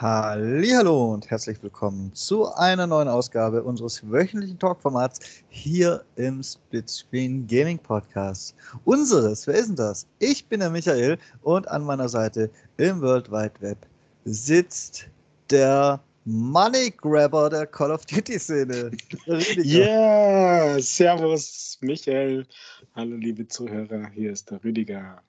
[0.00, 7.80] Hallo und herzlich willkommen zu einer neuen Ausgabe unseres wöchentlichen Talkformats hier im Splitscreen Gaming
[7.80, 8.54] Podcast.
[8.84, 10.06] Unseres, wer ist denn das?
[10.20, 13.78] Ich bin der Michael und an meiner Seite im World Wide Web
[14.24, 15.08] sitzt
[15.50, 18.92] der Money Grabber der Call of Duty Szene.
[19.26, 22.46] Yeah, servus Michael.
[22.94, 25.20] Hallo liebe Zuhörer, hier ist der Rüdiger.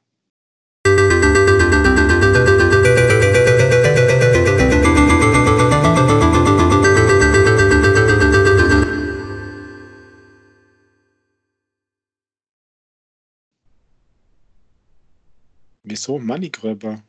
[15.89, 17.01] Wieso Moneygrabber?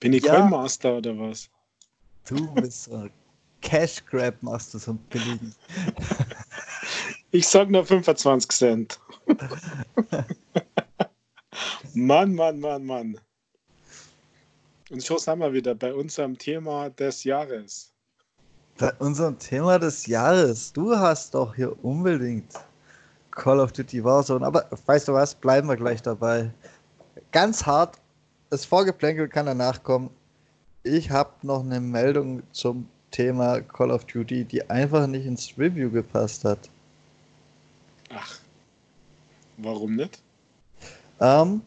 [0.00, 0.40] Bin ich ja.
[0.40, 1.48] Coinmaster oder was?
[2.26, 3.08] Du bist so
[3.60, 5.54] Cash Grab machst du so ein billigen.
[7.30, 9.00] Ich sag nur 25 Cent.
[11.94, 13.20] Mann, Mann, Mann, Mann.
[14.90, 17.92] Und schon sind wir wieder bei unserem Thema des Jahres.
[18.78, 20.72] Bei unserem Thema des Jahres.
[20.72, 22.54] Du hast doch hier unbedingt
[23.32, 24.46] Call of Duty Warzone.
[24.46, 25.34] Aber weißt du was?
[25.34, 26.52] Bleiben wir gleich dabei.
[27.32, 27.98] Ganz hart
[28.50, 30.10] das Vorgeplänkel kann danach kommen.
[30.82, 35.90] Ich habe noch eine Meldung zum Thema Call of Duty, die einfach nicht ins Review
[35.90, 36.70] gepasst hat.
[38.10, 38.38] Ach,
[39.56, 40.22] warum nicht?
[41.20, 41.62] Ähm,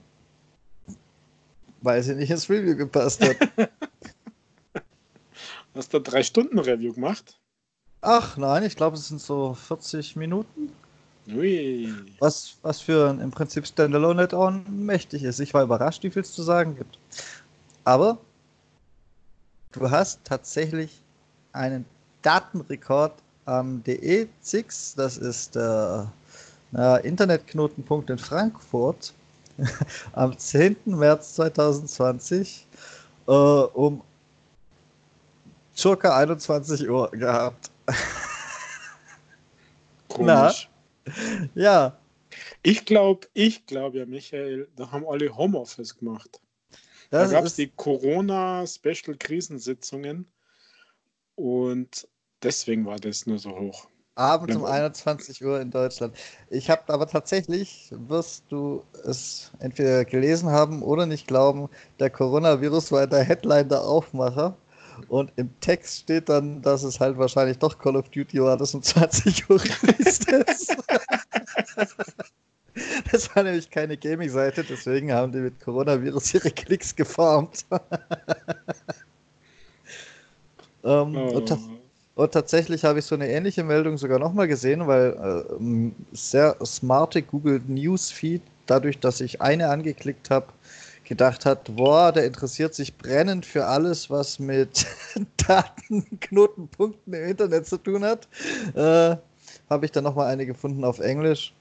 [1.82, 3.38] weil sie nicht ins Review gepasst hat.
[5.76, 7.40] Hast du drei Stunden Review gemacht?
[8.02, 10.72] Ach nein, ich glaube, es sind so 40 Minuten.
[11.36, 11.94] Ui.
[12.20, 15.40] Was, was für ein im Prinzip Standalone Add-on mächtig ist.
[15.40, 16.98] Ich war überrascht, wie viel es zu sagen gibt.
[17.84, 18.18] Aber
[19.72, 21.02] du hast tatsächlich
[21.54, 21.86] einen
[22.22, 23.14] Datenrekord
[23.46, 26.12] am DE6, das ist der
[26.72, 29.14] na, Internetknotenpunkt in Frankfurt,
[30.14, 30.76] am 10.
[30.86, 32.68] März 2020
[33.28, 34.02] äh, um
[35.76, 37.72] circa 21 Uhr gehabt.
[40.10, 40.70] Komisch.
[41.56, 41.98] Ja.
[42.62, 46.40] Ich glaube, ich glaube ja, Michael, da haben alle Homeoffice gemacht.
[47.10, 50.28] Das da gab es die Corona-Special-Krisensitzungen
[51.36, 52.08] und
[52.44, 53.88] deswegen war das nur so hoch.
[54.14, 56.14] Abends um 21 Uhr in Deutschland.
[56.50, 62.92] Ich habe aber tatsächlich, wirst du es entweder gelesen haben oder nicht glauben, der Coronavirus
[62.92, 64.58] war der Headline der Aufmacher.
[65.08, 68.74] Und im Text steht dann, dass es halt wahrscheinlich doch Call of Duty war, das
[68.74, 69.62] um 20 Uhr
[69.98, 70.28] ist.
[73.12, 77.66] Das war nämlich keine Gaming-Seite, deswegen haben die mit Coronavirus ihre Klicks gefarmt.
[80.84, 81.38] ähm, oh.
[81.38, 81.58] und,
[82.16, 85.12] und, tatsächlich habe ich so eine ähnliche Meldung sogar nochmal gesehen, weil
[85.60, 90.48] äh, sehr smarte Google Newsfeed, dadurch, dass ich eine angeklickt habe,
[91.10, 94.86] gedacht hat, boah, der interessiert sich brennend für alles, was mit
[95.48, 98.28] Datenknotenpunkten im Internet zu tun hat.
[98.76, 99.18] Äh,
[99.70, 101.54] habe ich dann nochmal eine gefunden auf Englisch.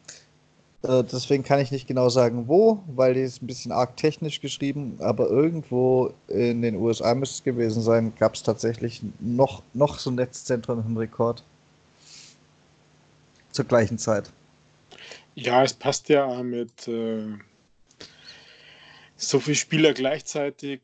[0.82, 4.42] Äh, deswegen kann ich nicht genau sagen, wo, weil die ist ein bisschen arg technisch
[4.42, 9.98] geschrieben, aber irgendwo in den USA müsste es gewesen sein, gab es tatsächlich noch, noch
[9.98, 11.42] so ein Netzzentrum im Rekord.
[13.52, 14.30] Zur gleichen Zeit.
[15.34, 17.28] Ja, es passt ja mit äh,
[19.18, 20.80] so viele Spieler gleichzeitig,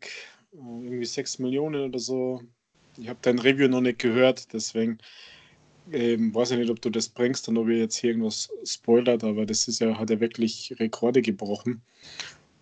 [0.52, 2.42] irgendwie 6 Millionen oder so.
[2.98, 4.98] Ich habe dein Review noch nicht gehört, deswegen
[5.92, 9.24] ähm, weiß ich nicht, ob du das bringst und ob ihr jetzt hier irgendwas spoilert,
[9.24, 11.82] aber das ist ja, hat ja wirklich Rekorde gebrochen.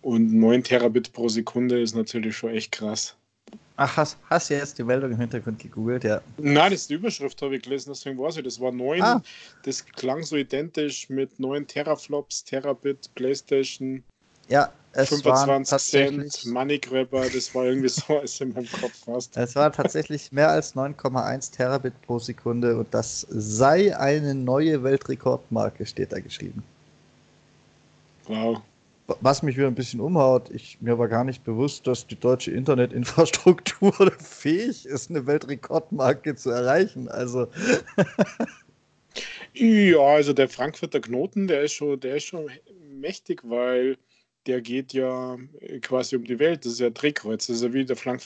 [0.01, 3.15] Und 9 Terabit pro Sekunde ist natürlich schon echt krass.
[3.75, 6.21] Ach, hast, hast du jetzt die Meldung im Hintergrund gegoogelt, ja?
[6.37, 9.01] Nein, das ist die Überschrift, habe ich gelesen, deswegen weiß ich, das war 9.
[9.01, 9.23] Ah.
[9.63, 14.03] Das klang so identisch mit 9 Teraflops, Terabit, Playstation.
[14.49, 19.35] Ja, es 25 Cent, Money Grabber, das war irgendwie so, als in meinem Kopf fast.
[19.35, 25.85] Es war tatsächlich mehr als 9,1 Terabit pro Sekunde und das sei eine neue Weltrekordmarke,
[25.85, 26.63] steht da geschrieben.
[28.27, 28.61] Wow.
[29.19, 32.51] Was mich wieder ein bisschen umhaut, ich, mir war gar nicht bewusst, dass die deutsche
[32.51, 37.09] Internetinfrastruktur fähig ist, eine Weltrekordmarke zu erreichen.
[37.09, 37.47] Also.
[39.53, 42.49] ja, also der Frankfurter Knoten, der ist schon, der ist schon
[43.01, 43.97] mächtig, weil
[44.45, 46.65] der geht ja äh, quasi um die Welt.
[46.65, 47.47] Das ist ja Drehkreuz.
[47.47, 48.21] Das ist ja wie der Flank,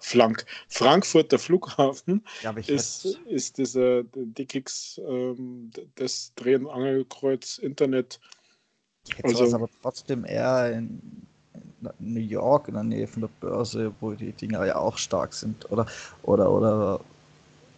[0.00, 0.44] Flank.
[0.68, 8.20] Frankfurter Flughafen ja, ist, ist dieser DKIX, ähm, das Dreh- und Angelkreuz Internet.
[9.06, 13.92] Jetzt also, aber trotzdem eher in, in, New York in der Nähe von der Börse,
[14.00, 15.70] wo die Dinger ja auch stark sind.
[15.70, 15.86] Oder,
[16.22, 17.00] oder, oder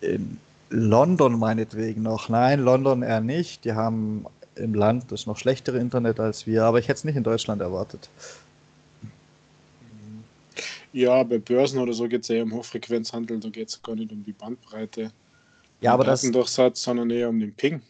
[0.01, 0.39] in
[0.69, 2.29] London meinetwegen noch.
[2.29, 3.65] Nein, London eher nicht.
[3.65, 4.27] Die haben
[4.57, 7.61] im Land das noch schlechtere Internet als wir, aber ich hätte es nicht in Deutschland
[7.61, 8.09] erwartet.
[10.93, 14.13] Ja, bei Börsen oder so geht es eher um Hochfrequenzhandel, da geht es gar nicht
[14.13, 15.11] um die Bandbreite.
[15.81, 16.21] Ja, aber das.
[16.21, 17.83] Datendurchsatz, sondern eher um den Ping.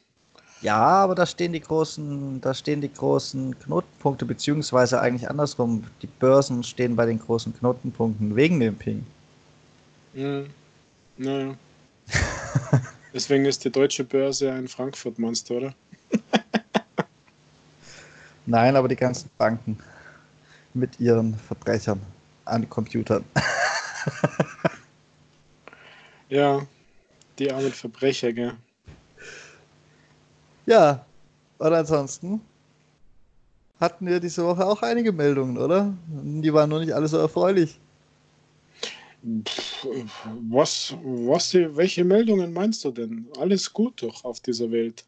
[0.62, 5.84] Ja, aber da stehen die großen, da stehen die großen Knotenpunkte, beziehungsweise eigentlich andersrum.
[6.00, 9.04] Die Börsen stehen bei den großen Knotenpunkten wegen dem Ping.
[10.14, 10.46] Mhm.
[11.18, 11.54] Naja.
[13.12, 15.74] Deswegen ist die deutsche Börse ein Frankfurt-Monster, oder?
[18.46, 19.78] Nein, aber die ganzen Banken
[20.74, 22.00] mit ihren Verbrechern
[22.44, 23.24] an Computern.
[26.28, 26.66] ja,
[27.38, 28.54] die armen Verbrecher, gell?
[30.66, 31.04] Ja,
[31.58, 32.40] und ansonsten
[33.80, 35.94] hatten wir diese Woche auch einige Meldungen, oder?
[36.06, 37.78] Die waren nur nicht alle so erfreulich.
[40.50, 43.26] Was, was, welche Meldungen meinst du denn?
[43.38, 45.04] Alles gut doch auf dieser Welt.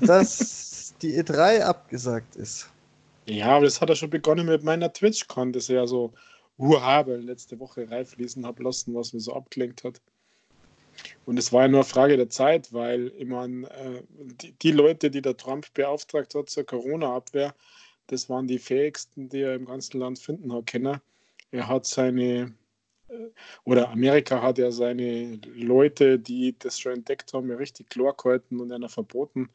[0.00, 2.68] Dass die E3 abgesagt ist.
[3.26, 6.12] Ja, aber das hat ja schon begonnen mit meiner TwitchCon, das ja so
[6.58, 10.00] Urhabe letzte Woche reinfließen habe lassen, was mir so abgelenkt hat.
[11.24, 15.10] Und es war ja nur eine Frage der Zeit, weil meine, äh, die, die, Leute,
[15.10, 17.54] die der Trump beauftragt hat zur Corona-Abwehr,
[18.08, 21.00] das waren die fähigsten, die er im ganzen Land finden hat.
[21.50, 22.52] Er hat seine,
[23.64, 28.72] oder Amerika hat ja seine Leute, die das schon entdeckt haben, richtig klar gehalten und
[28.72, 29.48] einer verboten,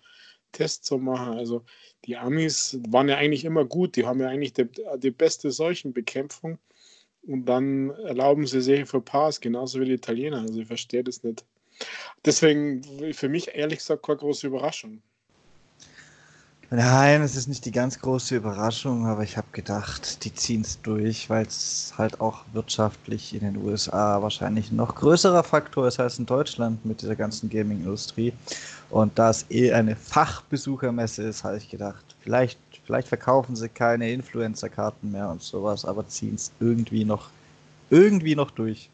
[0.52, 1.38] Tests zu machen.
[1.38, 1.64] Also
[2.06, 4.68] die Amis waren ja eigentlich immer gut, die haben ja eigentlich die,
[4.98, 6.58] die beste Seuchenbekämpfung
[7.24, 10.42] und dann erlauben sie sich für Pass, genauso wie die Italiener.
[10.42, 11.46] Also ich verstehe das nicht.
[12.26, 12.84] Deswegen
[13.14, 15.02] für mich ehrlich gesagt keine große Überraschung.
[16.70, 20.82] Nein, es ist nicht die ganz große Überraschung, aber ich habe gedacht, die ziehen es
[20.82, 25.98] durch, weil es halt auch wirtschaftlich in den USA wahrscheinlich ein noch größerer Faktor ist
[25.98, 28.34] als in Deutschland mit dieser ganzen Gaming-Industrie.
[28.90, 34.12] Und da es eh eine Fachbesuchermesse ist, habe ich gedacht, vielleicht, vielleicht verkaufen sie keine
[34.12, 37.30] Influencer-Karten mehr und sowas, aber ziehen es irgendwie noch,
[37.90, 38.90] irgendwie noch durch.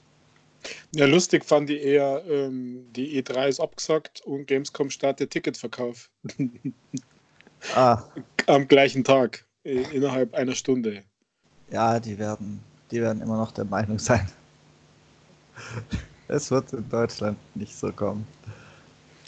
[0.91, 6.11] Ja, lustig fand ich eher, ähm, die E3 ist abgesagt und Gamescom startet Ticketverkauf.
[7.75, 8.03] Ah.
[8.47, 11.03] Am gleichen Tag, innerhalb einer Stunde.
[11.71, 12.59] Ja, die werden,
[12.91, 14.29] die werden immer noch der Meinung sein.
[16.27, 18.27] Es wird in Deutschland nicht so kommen.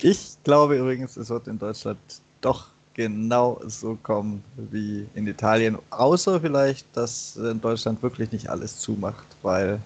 [0.02, 2.00] Ich glaube übrigens, es wird in Deutschland
[2.42, 5.78] doch genau so kommen wie in Italien.
[5.90, 9.80] Außer vielleicht, dass in Deutschland wirklich nicht alles zumacht, weil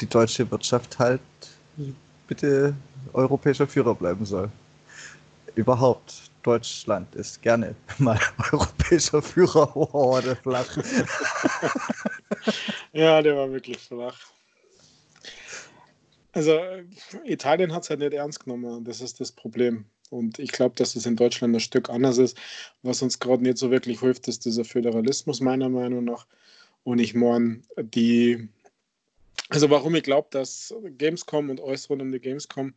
[0.00, 1.20] die deutsche Wirtschaft halt
[2.26, 2.74] bitte
[3.12, 4.50] europäischer Führer bleiben soll
[5.58, 6.30] überhaupt.
[6.44, 8.18] Deutschland ist gerne mal
[8.52, 9.70] europäischer Führer.
[9.76, 10.76] Oh, der flach.
[12.92, 14.18] ja, der war wirklich flach.
[16.32, 16.58] Also
[17.24, 18.84] Italien hat es halt nicht ernst genommen.
[18.84, 19.84] Das ist das Problem.
[20.10, 22.38] Und ich glaube, dass es in Deutschland ein Stück anders ist.
[22.82, 26.26] Was uns gerade nicht so wirklich hilft, ist dieser Föderalismus meiner Meinung nach.
[26.84, 28.48] Und ich meine, die,
[29.48, 32.74] also warum ich glaube, dass Gamescom und alles rund um die Gamescom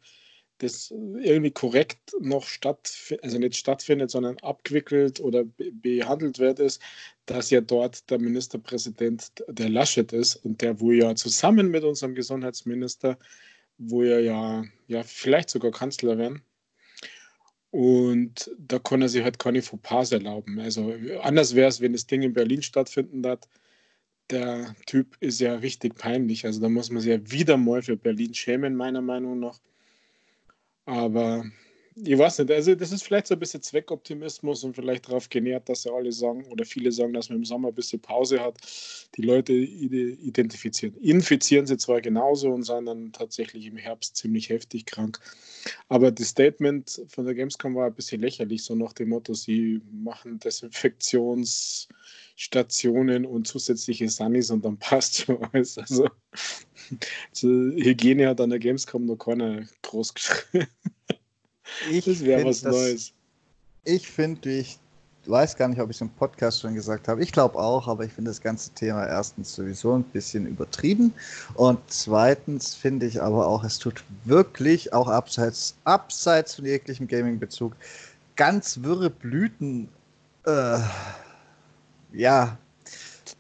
[0.62, 6.82] das irgendwie korrekt noch stattfindet, also nicht stattfindet, sondern abgewickelt oder be behandelt wird, ist,
[7.26, 12.16] dass ja dort der Ministerpräsident der Laschet ist und der wo ja zusammen mit unserem
[12.16, 13.18] Gesundheitsminister,
[13.78, 16.44] wo er ja, ja vielleicht sogar Kanzler werden.
[17.72, 20.60] Und da kann er sich halt keine Fauxpas erlauben.
[20.60, 23.48] Also anders wäre es, wenn das Ding in Berlin stattfinden hat.
[24.30, 26.46] Der Typ ist ja richtig peinlich.
[26.46, 29.60] Also da muss man sich ja wieder mal für Berlin schämen, meiner Meinung nach.
[30.86, 31.44] Aber
[31.96, 35.68] ich weiß nicht, also das ist vielleicht so ein bisschen Zweckoptimismus und vielleicht darauf genährt,
[35.68, 38.56] dass ja alle sagen oder viele sagen, dass man im Sommer ein bisschen Pause hat.
[39.18, 40.96] Die Leute identifizieren.
[41.02, 45.20] Infizieren sie zwar genauso und sind dann tatsächlich im Herbst ziemlich heftig krank.
[45.90, 49.82] Aber das Statement von der Gamescom war ein bisschen lächerlich, so nach dem Motto, sie
[49.92, 55.78] machen Desinfektionsstationen und zusätzliche Sunnies und dann passt schon alles.
[55.78, 56.08] Also
[57.42, 60.68] Hygiene hat an der Gamescom noch keiner groß geschrieben.
[61.90, 63.14] Ich das wäre was das, Neues.
[63.84, 64.78] Ich finde, ich
[65.26, 67.22] weiß gar nicht, ob ich es im Podcast schon gesagt habe.
[67.24, 71.14] Ich glaube auch, aber ich finde das ganze Thema erstens sowieso ein bisschen übertrieben.
[71.56, 77.76] Und zweitens finde ich aber auch, es tut wirklich auch abseits, abseits von jeglichem Gaming-Bezug
[78.36, 79.88] ganz wirre Blüten
[80.46, 80.80] äh,
[82.14, 82.58] ja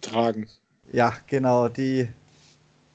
[0.02, 0.48] tragen.
[0.92, 2.08] Ja, genau, die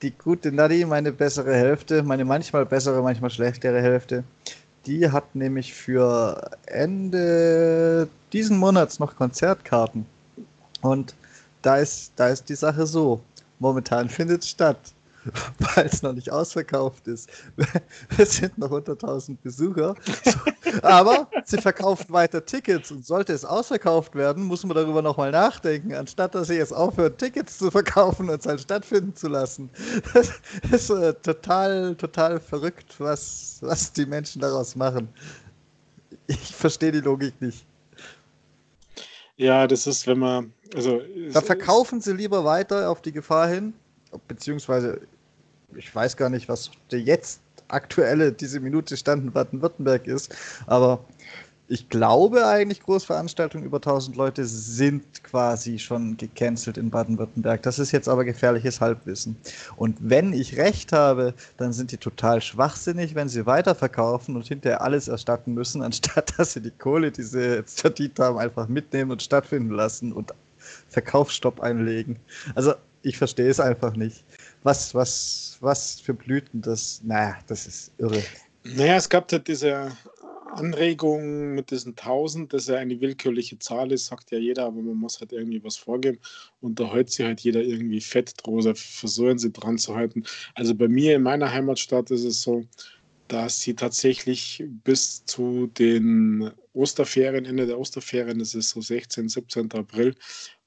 [0.03, 4.25] die gute Nadi, meine bessere Hälfte, meine manchmal bessere, manchmal schlechtere Hälfte,
[4.87, 10.07] die hat nämlich für Ende diesen Monats noch Konzertkarten.
[10.83, 11.15] Und
[11.63, 13.21] da ist, da ist die Sache so.
[13.59, 14.79] Momentan findet es statt.
[15.75, 17.29] weil es noch nicht ausverkauft ist.
[18.19, 19.95] Es sind noch 100.000 Besucher,
[20.83, 25.95] aber sie verkaufen weiter Tickets und sollte es ausverkauft werden, muss man darüber nochmal nachdenken,
[25.95, 29.71] anstatt dass sie jetzt aufhört, Tickets zu verkaufen und es halt stattfinden zu lassen.
[30.15, 30.33] Das
[30.73, 35.09] ist äh, total, total verrückt, was, was die Menschen daraus machen.
[36.27, 37.67] Ich verstehe die Logik nicht.
[39.37, 40.53] Ja, das ist, wenn man.
[40.75, 41.03] Also,
[41.33, 43.75] da verkaufen sie lieber weiter auf die Gefahr hin,
[44.27, 45.01] beziehungsweise
[45.75, 50.35] ich weiß gar nicht, was der jetzt aktuelle, diese Minute Stand in Baden-Württemberg ist,
[50.67, 51.05] aber
[51.69, 57.63] ich glaube eigentlich, Großveranstaltungen über 1000 Leute sind quasi schon gecancelt in Baden-Württemberg.
[57.63, 59.37] Das ist jetzt aber gefährliches Halbwissen.
[59.77, 64.81] Und wenn ich recht habe, dann sind die total schwachsinnig, wenn sie weiterverkaufen und hinterher
[64.81, 69.11] alles erstatten müssen, anstatt dass sie die Kohle, die sie jetzt verdient haben, einfach mitnehmen
[69.11, 70.33] und stattfinden lassen und
[70.89, 72.17] Verkaufsstopp einlegen.
[72.55, 74.25] Also ich verstehe es einfach nicht.
[74.63, 78.23] Was, was, was für Blüten das, naja, das ist irre.
[78.65, 79.93] Naja, es gab halt diese
[80.53, 84.97] Anregung mit diesen 1000, dass ja eine willkürliche Zahl ist, sagt ja jeder, aber man
[84.97, 86.19] muss halt irgendwie was vorgeben.
[86.61, 90.25] Und da hält sich halt jeder irgendwie fett drüber, versuchen sie dran zu halten.
[90.55, 92.65] Also bei mir in meiner Heimatstadt ist es so,
[93.29, 99.73] dass sie tatsächlich bis zu den Osterferien, Ende der Osterferien, das ist so 16, 17.
[99.73, 100.15] April,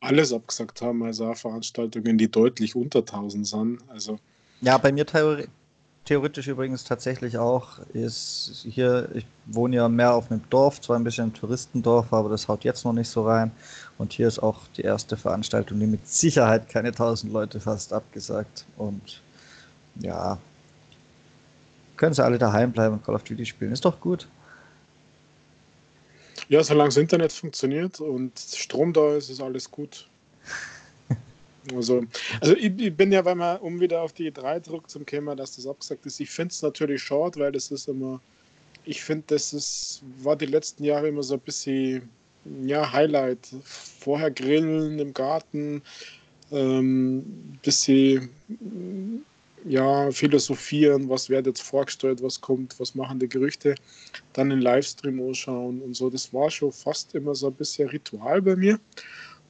[0.01, 3.79] alles abgesagt haben, also auch Veranstaltungen, die deutlich unter 1000 sind.
[3.87, 4.19] Also
[4.61, 5.47] ja, bei mir theori
[6.05, 11.03] theoretisch übrigens tatsächlich auch ist hier, ich wohne ja mehr auf einem Dorf, zwar ein
[11.03, 13.51] bisschen ein Touristendorf, aber das haut jetzt noch nicht so rein.
[13.99, 18.65] Und hier ist auch die erste Veranstaltung, die mit Sicherheit keine 1000 Leute fast abgesagt.
[18.77, 19.21] Und
[19.99, 20.39] ja,
[21.95, 23.71] können sie alle daheim bleiben und Call of Duty spielen.
[23.71, 24.27] Ist doch gut.
[26.47, 30.07] Ja, solange das Internet funktioniert und Strom da ist, ist alles gut.
[31.75, 32.03] Also,
[32.41, 35.35] also ich, ich, bin ja, wenn man, um wieder auf die 3 drückt zum Thema,
[35.35, 38.19] dass das abgesagt ist, ich finde es natürlich short, weil das ist immer,
[38.85, 42.09] ich finde, das ist, war die letzten Jahre immer so ein bisschen,
[42.65, 43.49] ja, Highlight.
[43.63, 45.81] Vorher grillen im Garten,
[46.51, 47.23] ähm,
[47.61, 48.29] bisschen,
[49.65, 53.75] ja, philosophieren, was wird jetzt vorgestellt, was kommt, was machen die Gerüchte,
[54.33, 56.09] dann den Livestream anschauen und so.
[56.09, 58.79] Das war schon fast immer so ein bisschen Ritual bei mir.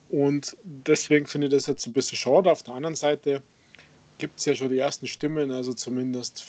[0.10, 2.52] Und deswegen finde ich das jetzt ein bisschen schade.
[2.52, 3.44] Auf der anderen Seite
[4.18, 6.44] gibt es ja schon die ersten Stimmen, also zumindest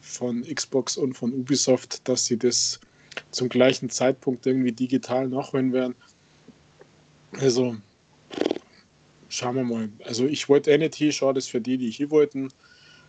[0.00, 2.80] von Xbox und von Ubisoft, dass sie das
[3.30, 5.94] zum gleichen Zeitpunkt irgendwie digital nachholen werden.
[7.40, 7.76] Also
[9.28, 9.88] schauen wir mal.
[10.04, 12.48] Also ich wollte eh nicht hier, schade ist für die, die hier wollten.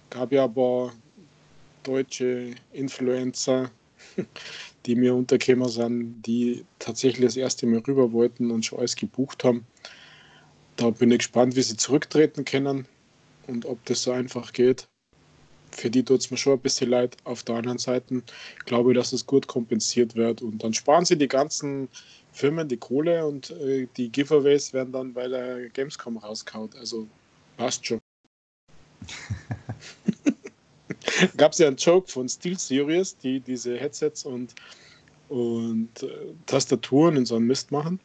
[0.09, 0.93] Gab ja aber
[1.83, 3.71] deutsche Influencer,
[4.85, 9.43] die mir untergekommen sind, die tatsächlich das erste Mal rüber wollten und schon alles gebucht
[9.43, 9.65] haben.
[10.75, 12.87] Da bin ich gespannt, wie sie zurücktreten können
[13.47, 14.87] und ob das so einfach geht.
[15.71, 17.17] Für die tut es mir schon ein bisschen leid.
[17.23, 18.21] Auf der anderen Seite
[18.65, 21.89] glaube ich, dass es gut kompensiert wird und dann sparen sie die ganzen
[22.31, 26.75] Firmen die Kohle und äh, die Giveaways werden dann bei der Gamescom rauskaut.
[26.75, 27.07] Also
[27.57, 27.99] passt schon.
[31.37, 34.55] Gab es ja einen Joke von Steel Series, die diese Headsets und,
[35.29, 37.99] und äh, Tastaturen und so einen Mist machen.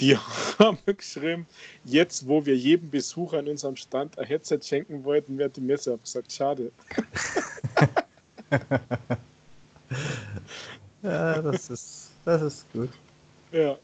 [0.00, 0.16] Die
[0.58, 1.46] haben geschrieben,
[1.84, 5.94] jetzt wo wir jedem Besucher an unserem Stand ein Headset schenken wollten, wird die Messe
[5.94, 6.32] abgesagt.
[6.32, 6.72] Schade.
[11.02, 12.90] ja, das ist, das ist gut.
[13.52, 13.78] Ja,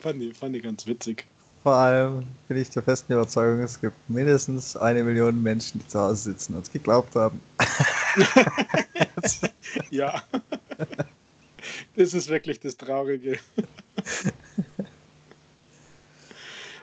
[0.00, 1.26] fand ich, fand ich ganz witzig.
[1.64, 5.98] Vor allem bin ich der festen Überzeugung, es gibt mindestens eine Million Menschen, die zu
[5.98, 7.40] Hause sitzen und es geglaubt haben.
[9.90, 10.22] ja.
[11.96, 13.38] Das ist wirklich das Traurige.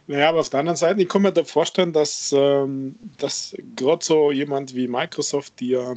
[0.08, 4.04] Naja, aber auf der anderen Seite, ich kann mir da vorstellen, dass, ähm, dass gerade
[4.04, 5.94] so jemand wie Microsoft, die ja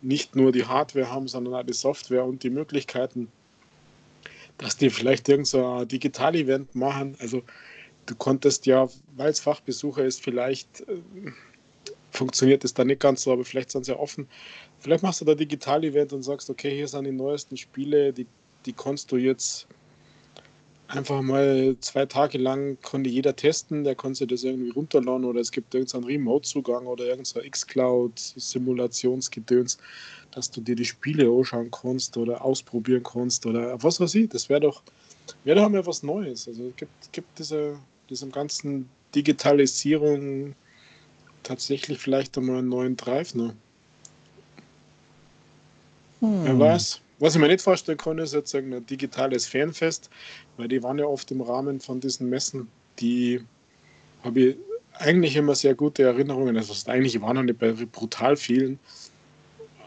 [0.00, 3.32] nicht nur die Hardware haben, sondern auch die Software und die Möglichkeiten,
[4.58, 7.16] dass die vielleicht irgend so Digital-Event machen.
[7.18, 7.42] Also
[8.06, 11.02] du konntest ja, weil es Fachbesucher ist, vielleicht äh,
[12.10, 14.28] funktioniert es da nicht ganz so, aber vielleicht sind sie ja offen.
[14.80, 18.26] Vielleicht machst du da Digital-Event und sagst, okay, hier sind die neuesten Spiele, die,
[18.66, 19.68] die kannst du jetzt
[20.92, 25.50] einfach mal zwei Tage lang konnte jeder testen, der konnte das irgendwie runterladen oder es
[25.50, 29.78] gibt irgendeinen Remote-Zugang oder irgendein X-Cloud-Simulationsgedöns,
[30.32, 34.28] dass du dir die Spiele anschauen kannst oder ausprobieren kannst oder was weiß ich.
[34.28, 34.82] Das wäre doch,
[35.44, 36.46] wäre doch mal was Neues.
[36.46, 37.78] Also gibt, gibt diese,
[38.12, 40.54] diesem ganzen Digitalisierung
[41.42, 43.34] tatsächlich vielleicht einmal einen neuen Drive.
[43.34, 43.56] Ne?
[46.20, 46.44] Hm.
[46.44, 47.00] Wer weiß.
[47.18, 50.10] Was ich mir nicht vorstellen kann, ist jetzt ein digitales Fanfest,
[50.56, 53.40] weil die waren ja oft im Rahmen von diesen Messen, die
[54.24, 54.56] habe ich
[54.94, 56.56] eigentlich immer sehr gute Erinnerungen.
[56.56, 58.78] Also eigentlich waren noch nicht bei brutal vielen.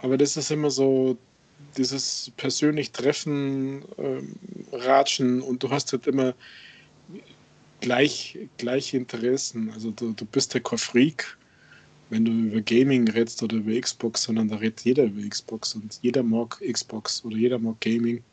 [0.01, 1.17] Aber das ist immer so
[1.77, 4.36] dieses persönlich Treffen, ähm,
[4.72, 6.34] Ratschen und du hast halt immer
[7.86, 9.70] gleich, gleiche Interessen.
[9.72, 11.38] Also du, du bist ja kein Freak,
[12.10, 16.00] wenn du über Gaming redest oder über Xbox, sondern da redet jeder über Xbox und
[16.01, 18.24] jeder mag Xbox oder jeder mag Gaming.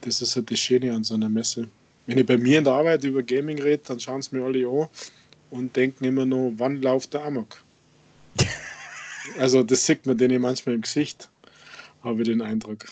[0.00, 1.68] Das ist halt das Schöne an so einer Messe.
[2.06, 4.68] Wenn ich bei mir in der Arbeit über Gaming rede, dann schauen sie mir alle
[4.68, 4.88] an
[5.50, 7.62] und denken immer nur, wann läuft der Amok?
[9.38, 11.28] also das sieht man denen manchmal im Gesicht,
[12.02, 12.86] habe ich den Eindruck.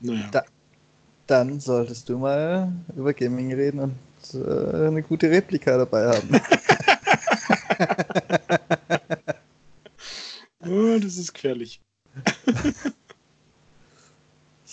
[0.00, 0.28] Naja.
[0.32, 0.44] Da,
[1.28, 3.94] dann solltest du mal über Gaming reden und
[4.34, 6.40] äh, eine gute Replika dabei haben.
[10.66, 11.80] oh, das ist gefährlich.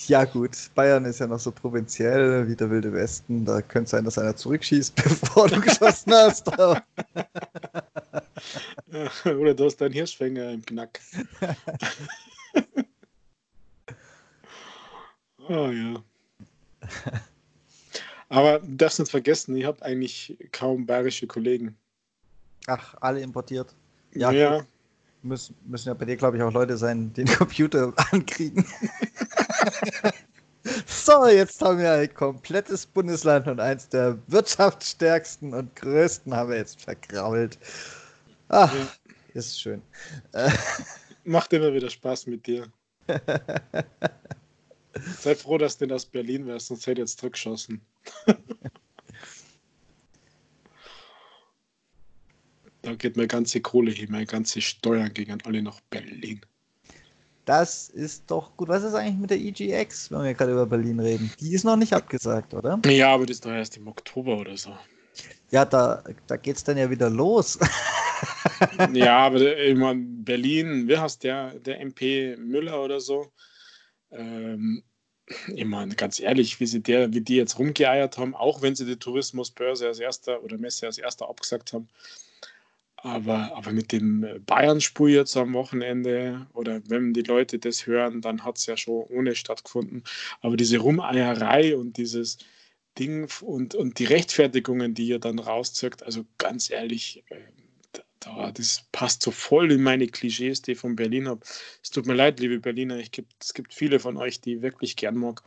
[0.08, 3.44] Ja, gut, Bayern ist ja noch so provinziell wie der Wilde Westen.
[3.44, 6.48] Da könnte sein, dass einer zurückschießt, bevor du geschossen hast.
[9.26, 11.02] Oder du hast deinen Hirschfänger im Knack.
[15.50, 16.02] oh ja.
[18.30, 21.78] Aber du darfst nicht vergessen, ich habe eigentlich kaum bayerische Kollegen.
[22.68, 23.74] Ach, alle importiert.
[24.14, 24.32] Ja.
[24.32, 24.66] ja.
[25.24, 28.66] Müssen, müssen ja bei dir, glaube ich, auch Leute sein, die den Computer ankriegen.
[30.86, 36.58] so, jetzt haben wir ein komplettes Bundesland und eins der wirtschaftsstärksten und größten haben wir
[36.58, 37.58] jetzt vergrault.
[38.50, 38.88] Ach, ja.
[39.34, 39.82] ist schön.
[41.24, 42.68] Macht immer wieder Spaß mit dir.
[45.20, 47.82] Sei froh, dass du aus Berlin wärst, sonst hätte ich jetzt zurückgeschossen.
[52.82, 56.42] da geht meine ganze Kohle hin, meine ganze Steuern gegen alle nach Berlin.
[57.46, 58.68] Das ist doch gut.
[58.68, 61.32] Was ist eigentlich mit der EGX, wenn wir gerade über Berlin reden?
[61.40, 62.82] Die ist noch nicht abgesagt, oder?
[62.86, 64.78] Ja, aber die ist doch erst im Oktober oder so.
[65.52, 67.58] Ja, da, da geht es dann ja wieder los.
[68.94, 73.32] ja, aber ich meine, Berlin, wie heißt der, der MP Müller oder so?
[74.12, 74.84] Ähm,
[75.54, 78.86] ich meine, ganz ehrlich, wie, sie der, wie die jetzt rumgeeiert haben, auch wenn sie
[78.86, 81.90] die Tourismusbörse als erster oder Messe als erster abgesagt haben.
[82.98, 88.44] Aber, aber mit dem Bayern-Spur jetzt am Wochenende oder wenn die Leute das hören, dann
[88.44, 90.04] hat es ja schon ohne stattgefunden.
[90.42, 92.40] Aber diese Rumeierei und dieses
[92.98, 97.24] Ding und, und die Rechtfertigungen, die ihr dann rauszirkt, also ganz ehrlich,
[98.28, 101.42] da, das passt so voll in meine Klischees, die ich von Berlin habe.
[101.82, 104.62] Es tut mir leid, liebe Berliner, ich gibt, es gibt viele von euch, die ich
[104.62, 105.44] wirklich gern mag.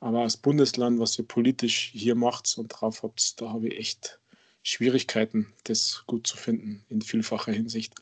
[0.00, 4.18] Aber als Bundesland, was ihr politisch hier macht und drauf habt, da habe ich echt
[4.62, 7.94] Schwierigkeiten, das gut zu finden, in vielfacher Hinsicht.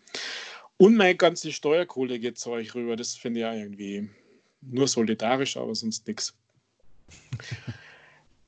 [0.76, 2.96] Und meine ganze Steuerkohle geht zu euch rüber.
[2.96, 4.10] Das finde ich ja irgendwie
[4.60, 6.34] nur solidarisch, aber sonst nichts.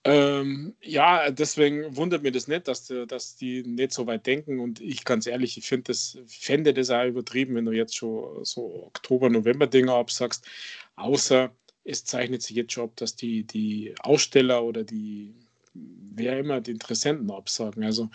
[0.09, 4.61] Ähm, ja, deswegen wundert mir das nicht, dass, dass die nicht so weit denken.
[4.61, 8.45] Und ich ganz ehrlich, ich finde das, fände das auch übertrieben, wenn du jetzt schon
[8.45, 10.47] so Oktober, November-Dinger absagst.
[10.95, 11.51] Außer
[11.85, 15.35] es zeichnet sich jetzt schon ab, dass die, die Aussteller oder die,
[15.75, 17.83] wer immer, die Interessenten absagen.
[17.83, 18.09] Also,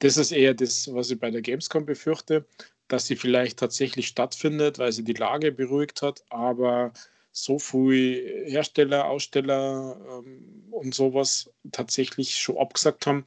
[0.00, 2.46] das ist eher das, was ich bei der Gamescom befürchte,
[2.88, 6.92] dass sie vielleicht tatsächlich stattfindet, weil sie die Lage beruhigt hat, aber
[7.32, 13.26] so viele Hersteller, Aussteller ähm, und sowas tatsächlich schon abgesagt haben,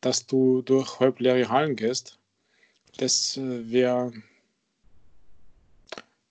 [0.00, 2.18] dass du durch halbleere Hallen gehst.
[2.98, 4.12] Das äh, wäre,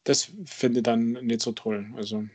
[0.04, 1.92] das finde ich dann nicht so toll.
[1.96, 2.26] Also,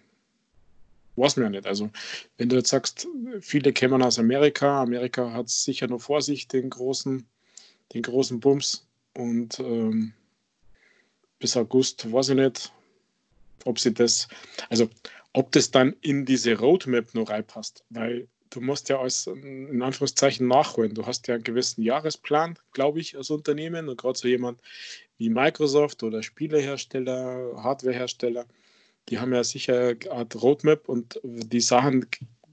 [1.17, 1.67] weiß mir nicht.
[1.67, 1.91] Also,
[2.37, 3.07] wenn du jetzt sagst,
[3.41, 7.27] viele kämen aus Amerika, Amerika hat sicher noch vor sich den großen,
[7.95, 10.13] den großen Bums und ähm,
[11.39, 12.73] bis August weiß ich nicht,
[13.65, 14.29] ob sie das,
[14.69, 14.89] also
[15.37, 20.49] ob das dann in diese Roadmap nur reinpasst, weil du musst ja als in Anführungszeichen
[20.49, 20.95] nachholen.
[20.95, 23.91] Du hast ja einen gewissen Jahresplan, glaube ich, als Unternehmen.
[23.91, 24.63] Und gerade so jemand
[25.19, 28.47] wie Microsoft oder Spielehersteller, Hardwarehersteller,
[29.11, 32.07] die haben ja sicher eine Art Roadmap und die Sachen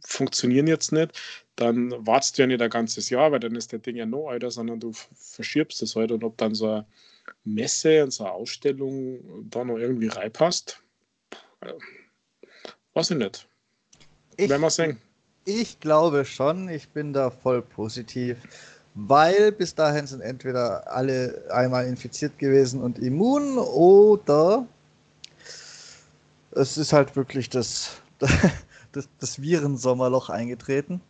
[0.05, 1.17] funktionieren jetzt nicht,
[1.55, 4.29] dann wartest du ja nicht ein ganzes Jahr, weil dann ist der Ding ja noch
[4.29, 6.11] älter, sondern du verschiebst es halt.
[6.11, 6.85] Und ob dann so eine
[7.45, 10.83] Messe und so eine Ausstellung da noch irgendwie reinpasst,
[12.93, 13.47] Weiß ich nicht.
[14.37, 14.97] Ich, Werden wir sehen.
[15.45, 18.37] Ich glaube schon, ich bin da voll positiv,
[18.95, 24.65] weil bis dahin sind entweder alle einmal infiziert gewesen und immun oder
[26.51, 28.01] es ist halt wirklich das,
[28.91, 31.01] das, das Virensommerloch eingetreten.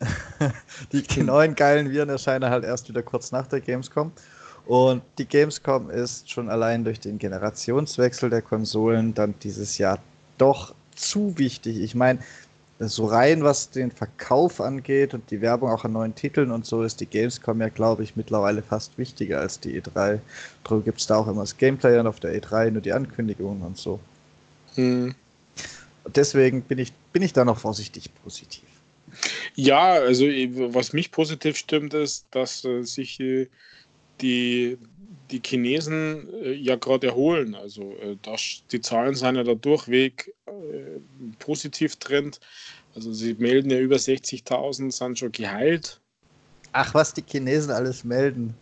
[0.92, 4.12] die, die neuen geilen Viren erscheinen halt erst wieder kurz nach der Gamescom.
[4.66, 9.98] Und die Gamescom ist schon allein durch den Generationswechsel der Konsolen dann dieses Jahr
[10.36, 11.78] doch zu wichtig.
[11.80, 12.20] Ich meine,
[12.80, 16.82] so rein, was den Verkauf angeht und die Werbung auch an neuen Titeln und so,
[16.82, 20.20] ist die Gamescom ja, glaube ich, mittlerweile fast wichtiger als die E3.
[20.62, 23.62] Darum gibt es da auch immer das Gameplay und auf der E3 nur die Ankündigungen
[23.62, 23.98] und so.
[24.76, 25.14] Hm.
[26.14, 28.64] Deswegen bin ich, bin ich da noch vorsichtig positiv.
[29.54, 33.48] Ja, also was mich positiv stimmt, ist, dass äh, sich äh,
[34.20, 34.78] die,
[35.30, 37.54] die Chinesen äh, ja gerade erholen.
[37.54, 41.00] Also äh, das, die Zahlen sind ja da durchweg äh,
[41.38, 42.40] positiv trend.
[42.94, 46.00] Also sie melden ja über 60.000, sind schon geheilt.
[46.72, 48.54] Ach, was die Chinesen alles melden.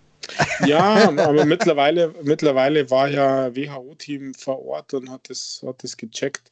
[0.66, 6.51] Ja, aber mittlerweile, mittlerweile war ja WHO-Team vor Ort und hat das, hat das gecheckt.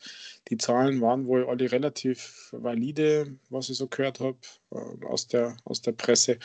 [0.48, 4.36] Die Zahlen waren wohl alle relativ valide, was ich so gehört habe
[4.72, 6.38] äh, aus, der, aus der Presse.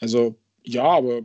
[0.00, 1.22] Also ja, aber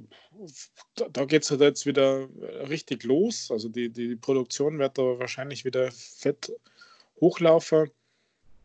[0.95, 2.30] da, da geht es halt jetzt wieder
[2.69, 3.49] richtig los.
[3.51, 6.51] Also die, die Produktion wird da wahrscheinlich wieder fett
[7.19, 7.89] hochlaufen.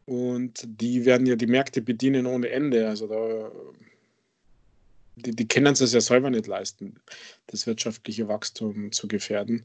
[0.04, 2.88] Und die werden ja die Märkte bedienen ohne Ende.
[2.88, 3.50] Also da
[5.16, 7.00] die, die können es ja selber nicht leisten,
[7.46, 9.64] das wirtschaftliche Wachstum zu gefährden.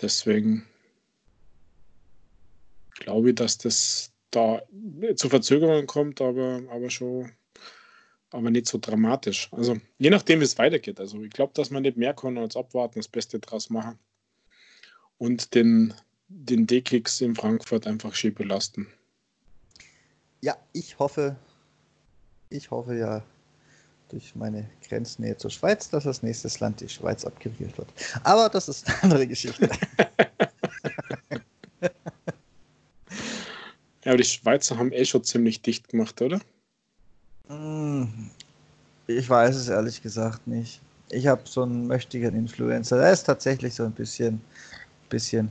[0.00, 0.66] Deswegen
[2.94, 4.62] glaube ich, dass das da
[5.16, 7.30] zu Verzögerungen kommt, aber, aber schon
[8.32, 9.48] aber nicht so dramatisch.
[9.52, 11.00] Also je nachdem, wie es weitergeht.
[11.00, 13.98] Also ich glaube, dass man nicht mehr kann als abwarten, das Beste draus machen
[15.18, 15.94] und den,
[16.28, 18.88] den D-Kicks in Frankfurt einfach schön belasten.
[20.40, 21.36] Ja, ich hoffe,
[22.50, 23.22] ich hoffe ja,
[24.08, 27.88] durch meine Grenznähe zur Schweiz, dass als nächstes Land die Schweiz abgewählt wird.
[28.24, 29.68] Aber das ist eine andere Geschichte.
[31.80, 31.90] ja,
[34.04, 36.40] aber die Schweizer haben eh schon ziemlich dicht gemacht, oder?
[37.48, 38.30] Hm,
[39.06, 40.80] ich weiß es ehrlich gesagt nicht.
[41.10, 42.98] Ich habe so einen mächtigen Influencer.
[42.98, 44.40] Der ist tatsächlich so ein bisschen,
[45.10, 45.50] bisschen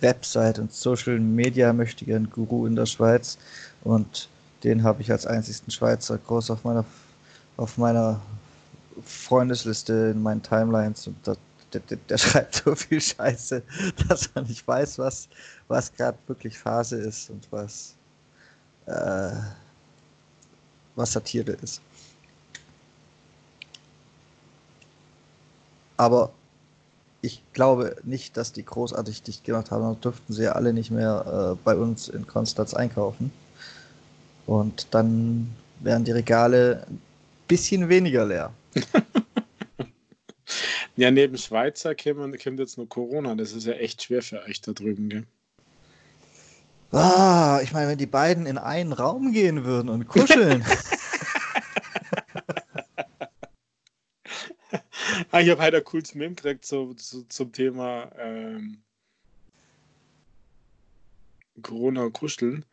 [0.00, 3.38] Website und Social Media mächtigen Guru in der Schweiz.
[3.84, 4.28] Und
[4.64, 6.84] den habe ich als einzigsten Schweizer groß auf meiner
[7.56, 8.20] auf meiner
[9.04, 11.34] Freundesliste in meinen Timelines und da,
[11.72, 13.62] der, der, schreibt so viel Scheiße,
[14.08, 15.28] dass man nicht weiß, was,
[15.68, 17.94] was gerade wirklich Phase ist und was,
[18.86, 19.32] äh,
[20.96, 21.80] was Satire ist.
[25.96, 26.32] Aber
[27.22, 29.82] ich glaube nicht, dass die großartig dicht gemacht haben.
[29.82, 33.32] Dann dürften sie ja alle nicht mehr äh, bei uns in Konstanz einkaufen.
[34.46, 36.86] Und dann wären die Regale
[37.48, 38.52] bisschen weniger leer.
[40.96, 43.34] ja, neben Schweizer kommt jetzt nur Corona.
[43.34, 45.26] Das ist ja echt schwer für euch da drüben, gell?
[46.96, 50.64] Ah, ich meine, wenn die beiden in einen Raum gehen würden und kuscheln.
[55.30, 58.78] ah, ich habe halt ein cooles Meme gekriegt so, so, zum Thema ähm,
[61.60, 62.64] Corona und Kuscheln.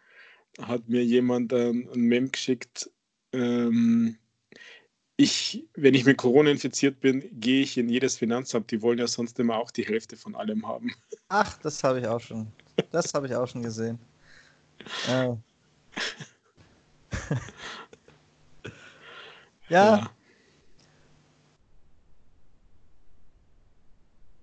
[0.62, 2.90] Hat mir jemand ähm, ein Meme geschickt.
[3.34, 4.18] Ähm,
[5.18, 8.72] ich, wenn ich mit Corona infiziert bin, gehe ich in jedes Finanzamt.
[8.72, 10.94] Die wollen ja sonst immer auch die Hälfte von allem haben.
[11.28, 12.48] Ach, das habe ich auch schon.
[12.92, 14.00] Das habe ich auch schon gesehen.
[19.70, 19.98] Ja.
[19.98, 20.12] ja.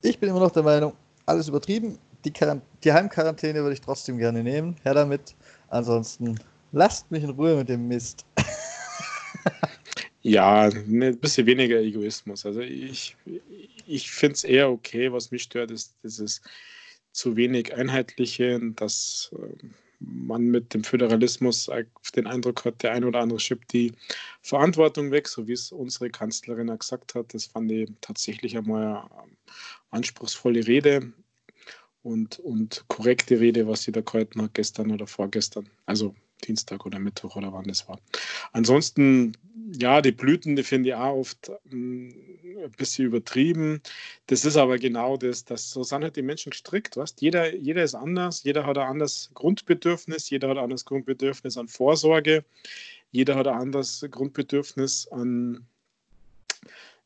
[0.03, 0.95] Ich bin immer noch der Meinung,
[1.27, 1.99] alles übertrieben.
[2.25, 2.33] Die,
[2.83, 4.77] die Heimquarantäne würde ich trotzdem gerne nehmen.
[4.83, 5.37] Her damit.
[5.69, 6.41] Ansonsten
[6.73, 8.25] lasst mich in Ruhe mit dem Mist.
[10.23, 12.45] Ja, ne, ein bisschen weniger Egoismus.
[12.45, 13.17] Also ich,
[13.87, 15.11] ich finde es eher okay.
[15.13, 16.43] Was mich stört, ist dieses
[17.13, 21.71] zu wenig Einheitliche, dass ähm, man mit dem Föderalismus
[22.17, 23.93] den Eindruck hat, der ein oder andere schiebt die
[24.43, 27.35] Verantwortung weg, so wie es unsere Kanzlerin gesagt hat.
[27.35, 29.11] Das fand ich tatsächlich einmal eine
[29.91, 31.13] anspruchsvolle Rede
[32.03, 35.69] und, und korrekte Rede, was sie da gehalten hat, gestern oder vorgestern.
[35.87, 37.99] Also Dienstag oder Mittwoch oder wann das war.
[38.53, 39.37] Ansonsten,
[39.73, 42.09] ja, die Blüten, die finde ich auch oft mm,
[42.65, 43.81] ein bisschen übertrieben.
[44.27, 47.21] Das ist aber genau das, das so sind halt die Menschen gestrickt, weißt?
[47.21, 51.69] Jeder, jeder ist anders, jeder hat ein anderes Grundbedürfnis, jeder hat ein anderes Grundbedürfnis an
[51.69, 52.45] Vorsorge,
[53.13, 55.67] jeder hat ein anderes Grundbedürfnis an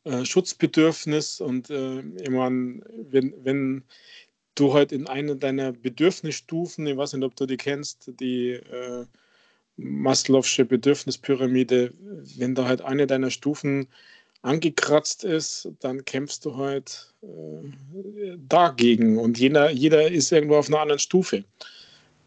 [0.04, 3.84] äh, Schutzbedürfnis und äh, ich meine, wenn, wenn
[4.54, 9.06] du halt in einer deiner Bedürfnisstufen, ich weiß nicht, ob du die kennst, die äh,
[9.76, 11.92] Maslow'sche Bedürfnispyramide,
[12.36, 13.88] wenn da halt eine deiner Stufen
[14.42, 20.80] angekratzt ist, dann kämpfst du halt äh, dagegen und jeder, jeder ist irgendwo auf einer
[20.80, 21.44] anderen Stufe.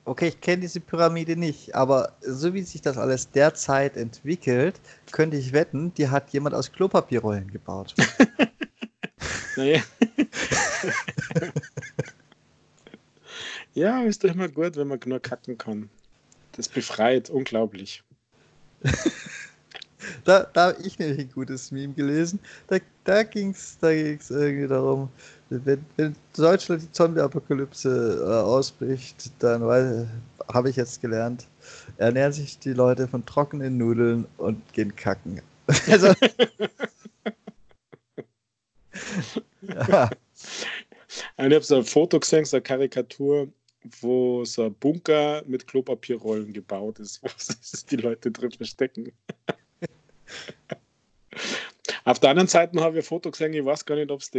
[0.04, 4.80] Okay, ich kenne diese Pyramide nicht, aber so wie sich das alles derzeit entwickelt,
[5.12, 7.94] könnte ich wetten, die hat jemand aus Klopapierrollen gebaut.
[9.58, 9.84] naja.
[13.74, 15.90] ja, ist doch immer gut, wenn man nur kacken kann.
[16.58, 18.04] Das befreit, unglaublich.
[20.26, 22.40] da, da habe ich nämlich ein gutes Meme gelesen.
[22.68, 25.10] Da, da ging es da ging's irgendwie darum,
[25.50, 29.62] wenn, wenn Deutschland die Zombie-Apokalypse äh, ausbricht, dann
[30.52, 31.48] habe ich jetzt gelernt,
[31.98, 35.42] ernähren sich die Leute von trockenen Nudeln und gehen kacken.
[35.88, 36.08] Also,
[39.90, 40.10] ja.
[41.38, 43.50] Ich habe so ein Foto gesehen, so eine Karikatur,
[44.02, 49.12] wo so ein Bunker mit Klopapierrollen gebaut ist, wo sich die Leute drin verstecken.
[52.08, 54.32] Auf der anderen Seite habe ich ein Foto gesehen, ich weiß gar nicht, ob es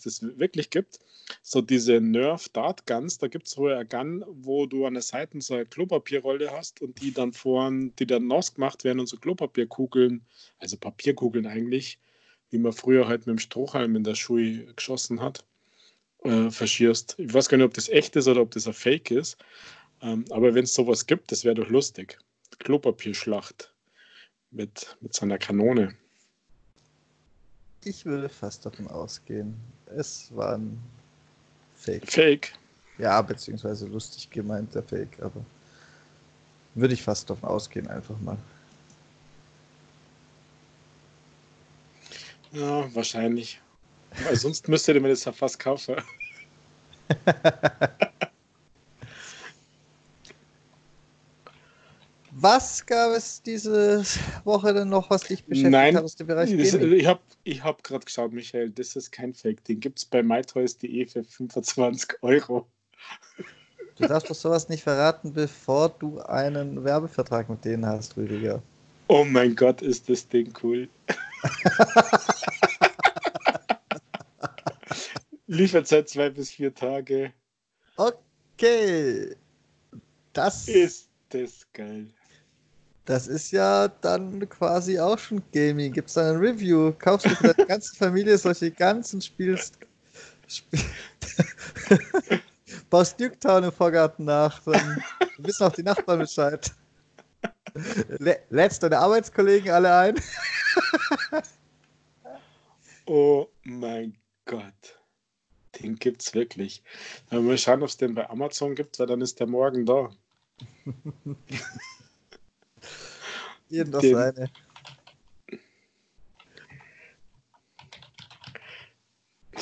[0.00, 1.00] das wirklich gibt.
[1.42, 5.02] So diese Nerf Dart Guns, da gibt es wohl eine Gun, wo du an der
[5.02, 9.06] Seite so eine Klopapierrolle hast und die dann vorn, die dann nass gemacht werden und
[9.06, 10.22] so Klopapierkugeln,
[10.58, 11.98] also Papierkugeln eigentlich,
[12.50, 15.46] wie man früher halt mit dem Strohhalm in der Schule geschossen hat,
[16.24, 17.14] äh, verschierst.
[17.18, 19.36] Ich weiß gar nicht, ob das echt ist oder ob das ein Fake ist.
[20.02, 22.18] Ähm, aber wenn es sowas gibt, das wäre doch lustig.
[22.58, 23.72] Klopapierschlacht
[24.50, 25.94] mit, mit so einer Kanone.
[27.84, 29.54] Ich würde fast davon ausgehen,
[29.94, 30.78] es war ein
[31.76, 32.10] Fake.
[32.10, 32.52] Fake?
[32.96, 35.44] Ja, beziehungsweise lustig gemeint, der Fake, aber
[36.74, 38.38] würde ich fast davon ausgehen, einfach mal.
[42.52, 43.60] Ja, wahrscheinlich.
[44.22, 45.96] Weil sonst müsstet ihr mir das ja fast kaufen.
[52.36, 54.04] Was gab es diese
[54.44, 57.64] Woche denn noch, was dich beschäftigt Nein, hat aus dem Bereich das, Ich habe ich
[57.64, 59.64] hab gerade geschaut, Michael, das ist kein Fake.
[59.64, 62.66] Den gibt es bei mytoys.de für 25 Euro.
[63.96, 68.62] Du darfst doch sowas nicht verraten, bevor du einen Werbevertrag mit denen hast, Rüdiger.
[69.06, 70.88] Oh mein Gott, ist das Ding cool.
[75.46, 77.32] Lieferzeit zwei bis vier Tage.
[77.96, 79.36] Okay.
[80.32, 82.08] Das ist das geil.
[83.04, 85.92] Das ist ja dann quasi auch schon Gaming.
[85.92, 86.92] Gibt es da ein Review?
[86.98, 89.72] Kaufst du für deine ganze Familie solche ganzen Spiels.
[90.48, 90.80] Spiel
[92.90, 95.02] Baust Nuketown im Vorgarten nach, dann
[95.38, 96.72] wissen auch die Nachbarn Bescheid.
[98.50, 100.14] Lädst deine Arbeitskollegen alle ein?
[103.06, 104.93] oh mein Gott.
[105.80, 106.82] Den gibt's wirklich.
[107.30, 110.10] Mal schauen, ob es den bei Amazon gibt, weil dann ist der morgen da.
[113.68, 114.50] Jeden das seine.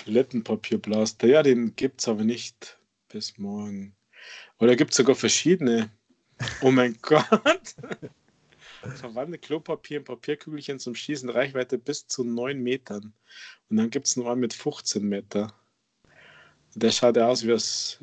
[0.05, 3.95] Toilettenpapierblaster, ja, den gibt es aber nicht bis morgen.
[4.59, 5.91] Oder gibt es sogar verschiedene.
[6.61, 7.75] Oh mein Gott!
[8.97, 13.13] Verwandle Klopapier in Papierkügelchen zum Schießen, Reichweite bis zu 9 Metern.
[13.69, 15.55] Und dann gibt es noch einen mit 15 Meter.
[16.75, 17.99] Der schaut ja aus wie das,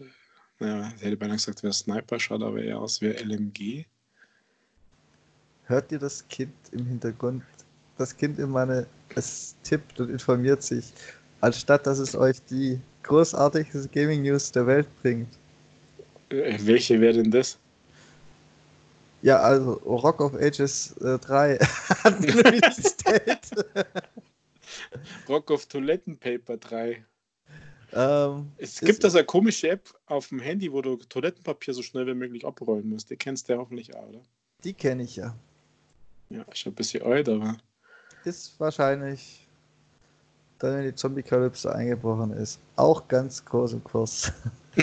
[0.60, 3.86] naja, ich hätte beinahe gesagt, wie ein Sniper, schaut aber eher aus wie ein LMG
[5.70, 7.44] hört ihr das Kind im Hintergrund?
[7.98, 10.92] Das Kind in meine, es tippt und informiert sich,
[11.42, 15.30] anstatt dass es euch die großartigste Gaming News der Welt bringt.
[16.30, 17.58] Äh, welche wäre denn das?
[19.22, 21.58] Ja, also Rock of Ages äh, 3
[22.04, 22.16] hat
[25.28, 27.04] Rock of Toilettenpaper 3.
[27.94, 32.06] Ähm, es gibt also eine komische App auf dem Handy, wo du Toilettenpapier so schnell
[32.08, 33.10] wie möglich abrollen musst.
[33.10, 34.22] Die kennst du ja hoffentlich auch, oder?
[34.64, 35.36] Die kenne ich ja.
[36.30, 37.58] Ja, schon ein bisschen alt, aber.
[38.26, 39.48] Ist wahrscheinlich,
[40.60, 44.32] dann wenn die Zombie-Kalypse eingebrochen ist, auch ganz groß im Kurs.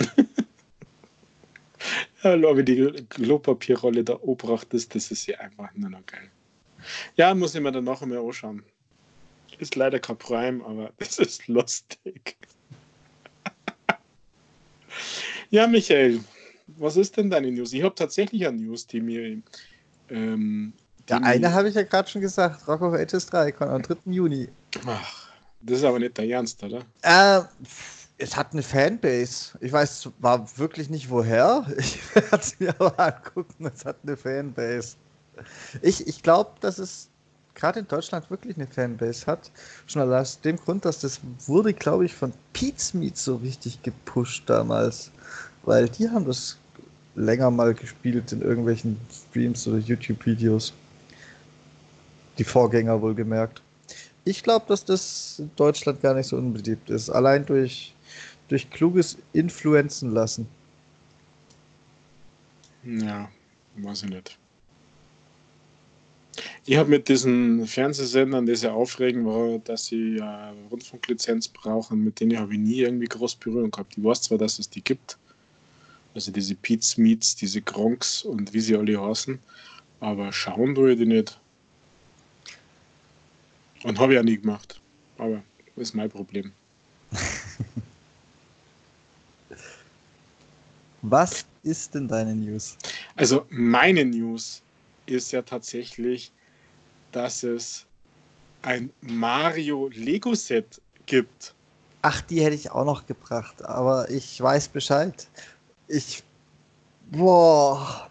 [2.23, 6.29] ja, aber die Klopapierrolle da obracht ist, das ist ja einfach nur noch geil.
[7.15, 8.63] Ja, muss ich mir dann noch einmal anschauen.
[9.59, 12.37] Ist leider kein Prime, aber es ist lustig.
[15.49, 16.19] Ja, Michael,
[16.77, 17.73] was ist denn deine News?
[17.73, 19.41] Ich habe tatsächlich eine News, die mir
[20.09, 20.73] ähm,
[21.09, 23.95] der eine habe ich ja gerade schon gesagt, Rock of Ages 3 kommt am 3.
[24.11, 24.49] Juni.
[24.85, 25.29] Ach,
[25.61, 26.81] das ist aber nicht der Ernst, oder?
[27.01, 27.41] Äh,
[28.17, 29.57] es hat eine Fanbase.
[29.61, 31.65] Ich weiß war wirklich nicht woher.
[31.77, 33.71] Ich werde es mir aber angucken.
[33.73, 34.97] Es hat eine Fanbase.
[35.81, 37.09] Ich, ich glaube, dass es
[37.53, 39.51] gerade in Deutschland wirklich eine Fanbase hat.
[39.85, 42.33] Schon aus dem Grund, dass das wurde, glaube ich, von
[42.93, 45.11] Meat so richtig gepusht damals.
[45.63, 46.57] Weil die haben das
[47.15, 50.73] länger mal gespielt in irgendwelchen Streams oder YouTube-Videos.
[52.37, 53.61] Die Vorgänger wohlgemerkt.
[54.23, 57.09] Ich glaube, dass das in Deutschland gar nicht so unbeliebt ist.
[57.09, 57.93] Allein durch,
[58.49, 60.47] durch kluges Influenzen lassen.
[62.83, 63.29] Ja,
[63.77, 64.37] weiß ich nicht.
[66.69, 70.23] Ich habe mit diesen Fernsehsendern, die sehr aufregend war, dass sie äh,
[70.69, 73.97] Rundfunklizenz brauchen, mit denen habe ich nie irgendwie groß Berührung gehabt.
[73.97, 75.17] Ich weiß zwar, dass es die gibt,
[76.13, 79.39] Also diese Pete's Meets, diese Gronks und wie sie alle heißen.
[80.01, 81.39] Aber schauen tue ich die nicht.
[83.83, 84.81] Und habe ich ja nie gemacht.
[85.17, 85.43] Aber
[85.75, 86.51] das ist mein Problem.
[91.01, 92.77] Was ist denn deine News?
[93.15, 94.61] Also meine News
[95.05, 96.33] ist ja tatsächlich,
[97.11, 97.85] dass es
[98.61, 101.53] ein Mario Lego Set gibt.
[102.01, 105.27] Ach, die hätte ich auch noch gebracht, aber ich weiß Bescheid.
[105.87, 106.23] Ich.
[107.11, 108.09] Boah.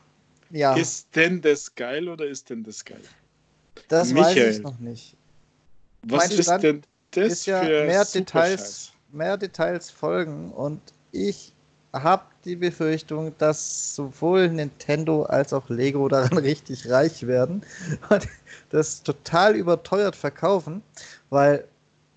[0.50, 0.74] Ja.
[0.74, 3.02] Ist denn das geil oder ist denn das geil?
[3.88, 5.16] Das Michael, weiß ich noch nicht.
[6.02, 10.80] Was mein ist denn das ist ja für mehr Details, mehr Details folgen und
[11.12, 11.52] ich
[11.92, 17.62] habe die Befürchtung, dass sowohl Nintendo als auch Lego daran richtig reich werden
[18.10, 18.28] und
[18.70, 20.82] das total überteuert verkaufen,
[21.30, 21.64] weil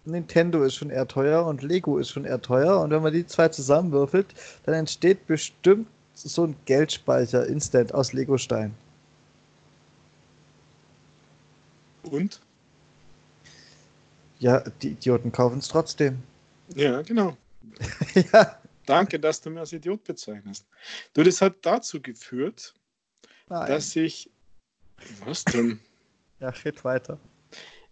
[0.06, 3.26] Nintendo ist schon eher teuer und Lego ist schon eher teuer und wenn man die
[3.26, 4.28] zwei zusammenwürfelt,
[4.66, 8.76] dann entsteht bestimmt so ein Geldspeicher instant aus Lego-Stein.
[12.04, 12.42] Und?
[14.40, 16.24] Ja, die Idioten kaufen es trotzdem.
[16.76, 17.36] Ja, genau.
[18.34, 18.59] ja.
[18.90, 20.66] Danke, dass du mir als Idiot bezeichnest.
[21.14, 22.74] Du, das hat dazu geführt,
[23.48, 23.68] Nein.
[23.68, 24.32] dass ich.
[25.26, 25.80] Was denn?
[26.40, 27.20] ja, geht weiter.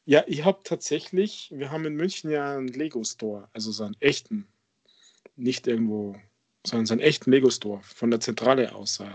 [0.05, 4.47] Ja, ich habe tatsächlich, wir haben in München ja einen Lego-Store, also so einen echten,
[5.35, 6.15] nicht irgendwo,
[6.65, 8.99] sondern so einen echten Lego-Store von der Zentrale aus.
[8.99, 9.05] Äh,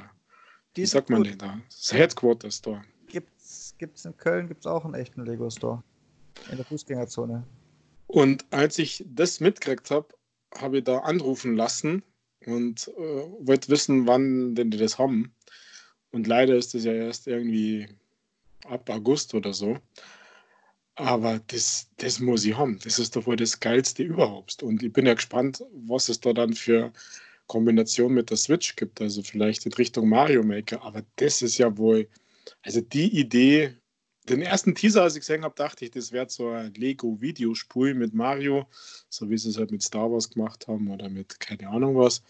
[0.74, 1.60] wie sagt man denn da?
[1.68, 2.84] Das Headquarter-Store.
[3.08, 5.82] Gibt's, gibt's in Köln gibt's auch einen echten Lego-Store.
[6.50, 7.44] In der Fußgängerzone.
[8.06, 10.14] Und als ich das mitgekriegt habe,
[10.58, 12.02] habe ich da anrufen lassen
[12.46, 15.34] und äh, wollte wissen, wann denn die das haben.
[16.10, 17.88] Und leider ist das ja erst irgendwie
[18.64, 19.78] ab August oder so.
[20.94, 22.78] Aber das, das muss ich haben.
[22.84, 24.62] Das ist doch wohl das Geilste überhaupt.
[24.62, 26.92] Und ich bin ja gespannt, was es da dann für
[27.46, 29.00] Kombination mit der Switch gibt.
[29.00, 30.82] Also vielleicht in Richtung Mario Maker.
[30.82, 32.08] Aber das ist ja wohl,
[32.62, 33.74] also die Idee
[34.28, 38.14] den ersten Teaser, als ich gesehen habe, dachte ich, das wäre so ein Lego-Videospiel mit
[38.14, 38.66] Mario,
[39.08, 42.22] so wie sie es halt mit Star Wars gemacht haben oder mit keine Ahnung was.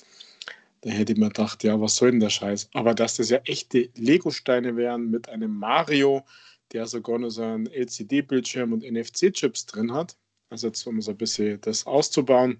[0.80, 2.70] Da hätte ich mir gedacht, ja, was soll denn der Scheiß?
[2.72, 6.24] Aber dass das ja echte Lego-Steine wären mit einem Mario,
[6.72, 10.16] der sogar noch so einen LCD-Bildschirm und NFC-Chips drin hat,
[10.50, 12.58] also jetzt um so ein bisschen das auszubauen,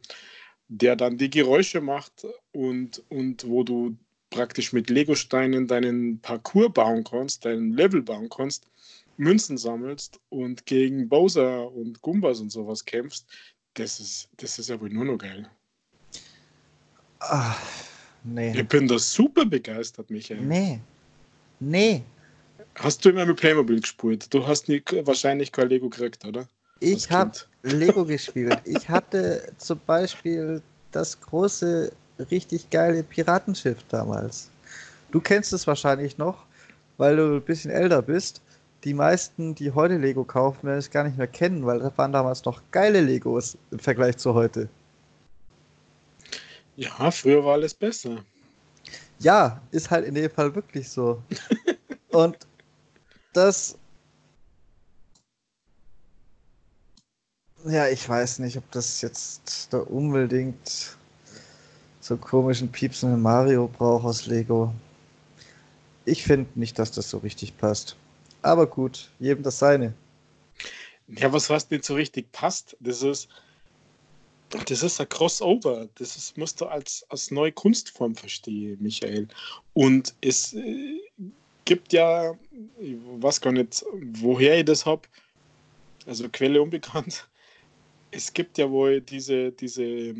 [0.69, 3.97] der dann die Geräusche macht und, und wo du
[4.31, 8.67] praktisch mit Lego-Steinen deinen Parcours bauen kannst, deinen Level bauen kannst,
[9.17, 13.27] Münzen sammelst und gegen Bowser und Gumbas und sowas kämpfst,
[13.75, 15.49] das ist, das ist ja wohl nur noch geil.
[17.21, 17.61] Ach,
[18.25, 18.53] nee.
[18.59, 20.41] Ich bin da super begeistert, Michael.
[20.41, 20.81] Nee.
[21.61, 22.03] Nee.
[22.77, 24.33] Hast du immer mit Playmobil gespielt?
[24.33, 26.49] Du hast nie, wahrscheinlich kein Lego gekriegt, oder?
[26.81, 28.59] Ich habe Lego gespielt.
[28.65, 31.93] Ich hatte zum Beispiel das große,
[32.31, 34.51] richtig geile Piratenschiff damals.
[35.13, 36.45] Du kennst es wahrscheinlich noch,
[36.97, 38.41] weil du ein bisschen älter bist
[38.85, 42.13] die meisten, die heute Lego kaufen, werden es gar nicht mehr kennen, weil das waren
[42.13, 44.69] damals noch geile Legos im Vergleich zu heute.
[46.77, 48.25] Ja, früher war alles besser.
[49.19, 51.23] Ja, ist halt in dem Fall wirklich so.
[52.11, 52.39] Und
[53.33, 53.79] das.
[57.65, 60.97] Ja, ich weiß nicht, ob das jetzt da unbedingt
[62.01, 64.75] so komischen piepsenden Mario braucht aus Lego.
[66.05, 67.97] Ich finde nicht, dass das so richtig passt.
[68.43, 69.95] Aber gut, jedem das seine.
[71.09, 73.29] Ja, was fast nicht so richtig passt, das ist,
[74.67, 75.89] das ist ein Crossover.
[75.97, 79.29] Das ist, musst du als, als neue Kunstform verstehen, Michael.
[79.75, 81.01] Und es äh,
[81.65, 82.35] gibt ja,
[82.81, 85.03] ich weiß gar nicht, woher ich das habe,
[86.07, 87.29] also Quelle unbekannt.
[88.11, 90.15] Es gibt ja wohl diese, diese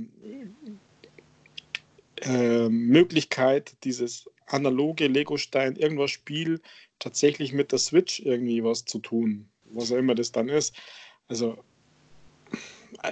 [2.23, 6.61] äh, Möglichkeit, dieses analoge Lego-Stein, irgendwas Spiel
[7.03, 10.75] tatsächlich mit der Switch irgendwie was zu tun, was auch immer das dann ist.
[11.29, 11.59] Also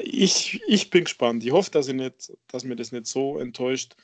[0.02, 1.44] ich, ich bin gespannt.
[1.44, 3.96] Ich hoffe, dass, ich nicht, dass mir das nicht so enttäuscht,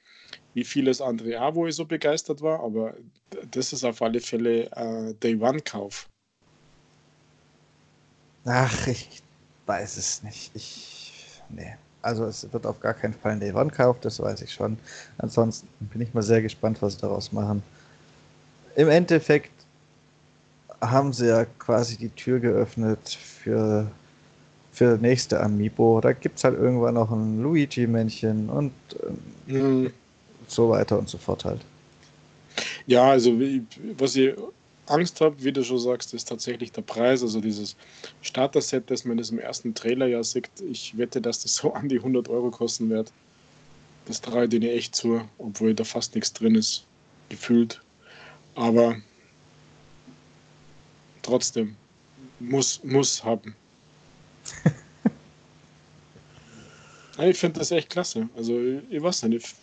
[0.55, 2.95] wie vieles andere auch, wo ich so begeistert war, aber
[3.51, 6.09] das ist auf alle Fälle äh, Day One-Kauf.
[8.45, 9.23] Ach, ich
[9.67, 10.51] weiß es nicht.
[10.55, 11.43] Ich.
[11.49, 11.77] Nee.
[12.03, 14.79] Also es wird auf gar keinen Fall ein Day One-Kauf, das weiß ich schon.
[15.19, 17.63] Ansonsten bin ich mal sehr gespannt, was sie daraus machen.
[18.77, 19.56] Im Endeffekt
[20.81, 23.91] haben sie ja quasi die Tür geöffnet für,
[24.73, 26.01] für nächste Amiibo.
[26.01, 28.73] Da gibt es halt irgendwann noch ein Luigi-Männchen und
[29.49, 29.93] ähm, mhm.
[30.49, 31.61] so weiter und so fort halt.
[32.87, 33.33] Ja, also
[33.99, 34.35] was ich
[34.87, 37.23] Angst habe, wie du schon sagst, ist tatsächlich der Preis.
[37.23, 37.77] Also dieses
[38.23, 41.89] Starter-Set, das man in diesem ersten Trailer ja sieht, ich wette, dass das so an
[41.89, 43.13] die 100 Euro kosten wird.
[44.07, 46.85] Das traue denen echt zu, obwohl da fast nichts drin ist,
[47.29, 47.81] gefühlt.
[48.55, 48.97] Aber
[51.27, 51.77] trotzdem,
[52.39, 53.55] muss, muss haben.
[57.19, 58.29] ich finde das echt klasse.
[58.37, 58.59] Also,
[58.89, 59.55] ich weiß nicht.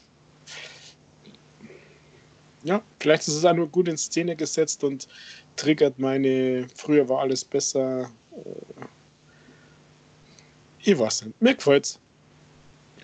[2.64, 5.08] Ja, vielleicht ist es auch nur gut in Szene gesetzt und
[5.56, 8.12] triggert meine, früher war alles besser.
[8.32, 8.86] Äh,
[10.80, 11.42] ich weiß nicht.
[11.42, 12.00] Mir gefällt's.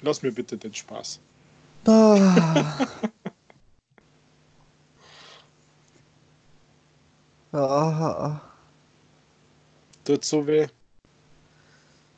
[0.01, 1.19] Lass mir bitte den Spaß.
[1.85, 2.87] Ah.
[7.53, 8.48] ah.
[10.09, 10.65] Tut so weh.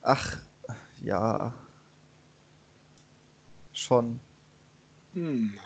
[0.02, 0.38] Ach,
[1.02, 1.54] ja.
[3.74, 4.22] Schon.
[5.14, 5.60] Hm.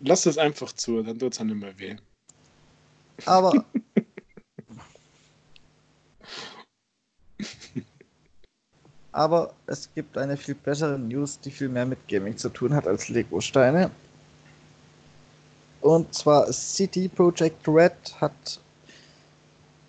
[0.00, 1.96] Lass es einfach zu, dann tut es dann immer weh.
[3.24, 3.64] Aber.
[9.12, 12.86] Aber es gibt eine viel bessere News, die viel mehr mit Gaming zu tun hat
[12.86, 13.90] als Lego-Steine.
[15.80, 18.60] Und zwar City Project Red hat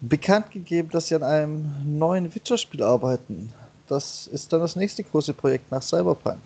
[0.01, 3.53] bekannt gegeben, dass sie an einem neuen Witcher-Spiel arbeiten.
[3.87, 6.39] Das ist dann das nächste große Projekt nach Cyberpunk.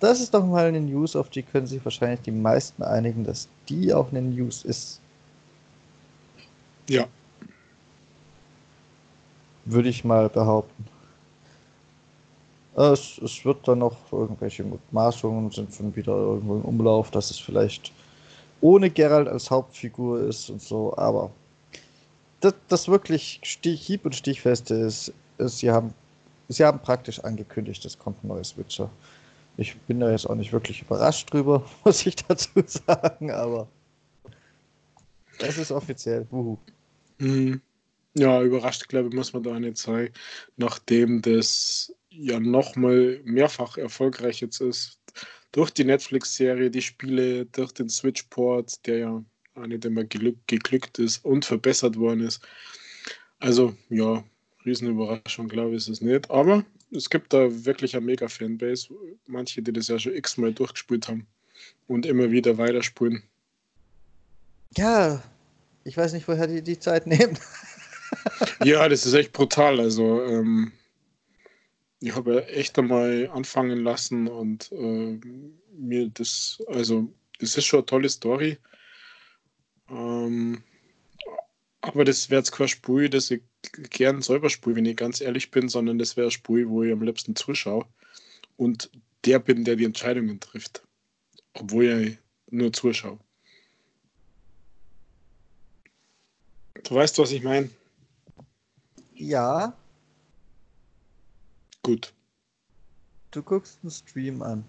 [0.00, 3.48] Das ist doch mal eine News, auf die können sich wahrscheinlich die meisten einigen, dass
[3.68, 5.00] die auch eine News ist.
[6.88, 7.06] Ja.
[9.64, 10.86] Würde ich mal behaupten.
[12.76, 17.38] Es, es wird dann noch irgendwelche Mutmaßungen sind schon wieder irgendwo im Umlauf, dass es
[17.38, 17.92] vielleicht
[18.60, 21.30] ohne Geralt als Hauptfigur ist und so, aber
[22.40, 25.94] das, das wirklich Stich, hieb- und stichfeste ist, ist, sie haben,
[26.48, 28.90] sie haben praktisch angekündigt, es kommt ein neues Witcher.
[29.56, 33.68] Ich bin da jetzt auch nicht wirklich überrascht drüber, muss ich dazu sagen, aber
[35.38, 36.26] es ist offiziell.
[36.30, 36.58] Wuhu.
[37.18, 37.60] Mhm.
[38.14, 40.10] Ja, überrascht, glaube ich, muss man da nicht sein,
[40.56, 44.98] nachdem das ja nochmal mehrfach erfolgreich jetzt ist.
[45.52, 49.24] Durch die Netflix-Serie, die Spiele, durch den Switch-Port, der ja
[49.62, 52.40] auch nicht immer geglückt ist und verbessert worden ist.
[53.40, 54.24] Also, ja,
[54.64, 56.30] Riesenüberraschung, glaube ich, ist es nicht.
[56.30, 58.88] Aber es gibt da wirklich eine mega Fanbase.
[59.26, 61.26] Manche, die das ja schon x-mal durchgespielt haben
[61.86, 63.22] und immer wieder weiterspulen.
[64.76, 65.22] Ja,
[65.84, 67.38] ich weiß nicht, woher die die Zeit nehmen.
[68.64, 69.80] ja, das ist echt brutal.
[69.80, 70.72] Also, ähm,
[72.00, 75.18] ich habe echt einmal anfangen lassen und äh,
[75.76, 77.08] mir das, also,
[77.40, 78.58] das ist schon eine tolle Story.
[79.90, 80.62] Ähm,
[81.80, 83.42] aber das wäre jetzt kein Spiel, das ich
[83.90, 86.92] gern selber spiele, wenn ich ganz ehrlich bin, sondern das wäre ein Spiel, wo ich
[86.92, 87.86] am liebsten zuschaue
[88.56, 88.90] und
[89.24, 90.82] der bin, der die Entscheidungen trifft.
[91.54, 92.18] Obwohl ich
[92.50, 93.18] nur zuschaue.
[96.84, 97.70] Du weißt, was ich meine?
[99.14, 99.76] Ja.
[101.82, 102.12] Gut.
[103.30, 104.64] Du guckst einen Stream an.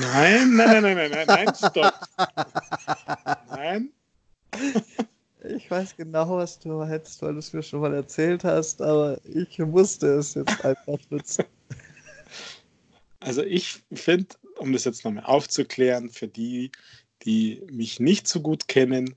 [0.00, 1.94] Nein, nein, nein, nein, nein, nein, nein, stopp.
[3.50, 3.92] Nein,
[5.44, 9.20] ich weiß genau, was du hättest, weil du es mir schon mal erzählt hast, aber
[9.24, 11.44] ich musste es jetzt einfach nutzen.
[13.18, 16.70] Also ich finde, um das jetzt nochmal aufzuklären, für die,
[17.24, 19.16] die mich nicht so gut kennen,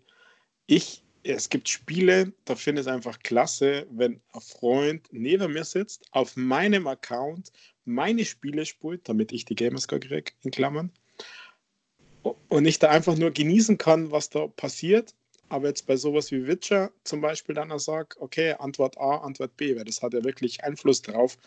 [0.66, 5.64] ich, es gibt Spiele, da finde ich es einfach klasse, wenn ein Freund neben mir
[5.64, 7.52] sitzt, auf meinem Account
[7.86, 10.92] meine Spiele spielt, damit ich die Gamerscore kriege, in Klammern,
[12.48, 15.14] und ich da einfach nur genießen kann, was da passiert
[15.50, 19.76] aber jetzt bei sowas wie Witcher zum Beispiel dann sage, okay, Antwort A, Antwort B,
[19.76, 21.38] weil das hat ja wirklich Einfluss darauf,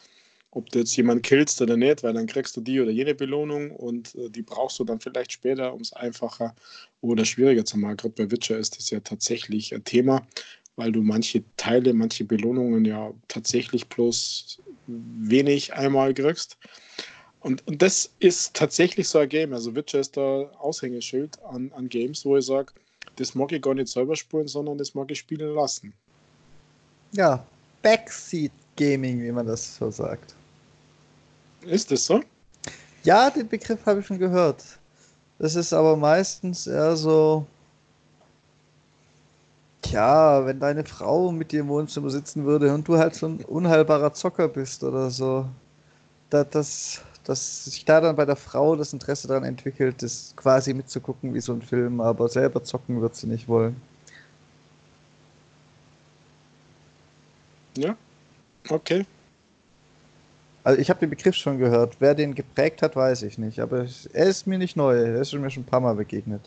[0.51, 3.71] ob du jetzt jemanden killst oder nicht, weil dann kriegst du die oder jene Belohnung
[3.71, 6.55] und äh, die brauchst du dann vielleicht später, um es einfacher
[7.01, 7.97] oder schwieriger zu machen.
[7.97, 10.27] Gerade bei Witcher ist das ja tatsächlich ein Thema,
[10.77, 16.59] weil du manche Teile, manche Belohnungen ja tatsächlich bloß wenig einmal kriegst.
[17.41, 19.53] Und, und das ist tatsächlich so ein Game.
[19.53, 22.73] Also Witcher ist da Aushängeschild an, an Games, wo ich sage,
[23.17, 25.93] das mag ich gar nicht selber spielen, sondern das mag ich spielen lassen.
[27.13, 27.45] Ja,
[27.83, 30.35] Backseat Gaming, wie man das so sagt.
[31.63, 32.23] Ist das so?
[33.05, 34.65] Ja, den Begriff habe ich schon gehört.
[35.39, 37.47] Das ist aber meistens eher so.
[39.83, 43.45] Tja, wenn deine Frau mit dir im Wohnzimmer sitzen würde und du halt so ein
[43.45, 45.47] unheilbarer Zocker bist oder so.
[46.31, 50.75] Das, das dass sich da dann bei der Frau das Interesse daran entwickelt, das quasi
[50.75, 53.81] mitzugucken wie so ein Film, aber selber zocken wird sie nicht wollen.
[57.77, 57.97] Ja,
[58.69, 59.07] okay.
[60.65, 61.97] Also ich habe den Begriff schon gehört.
[61.99, 63.61] Wer den geprägt hat, weiß ich nicht.
[63.61, 64.97] Aber er ist mir nicht neu.
[64.97, 66.43] Er ist mir schon ein paar Mal begegnet.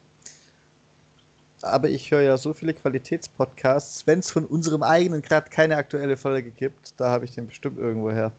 [1.61, 4.07] Aber ich höre ja so viele Qualitätspodcasts.
[4.07, 7.77] Wenn es von unserem eigenen gerade keine aktuelle Folge gibt, da habe ich den bestimmt
[7.77, 8.31] irgendwo her.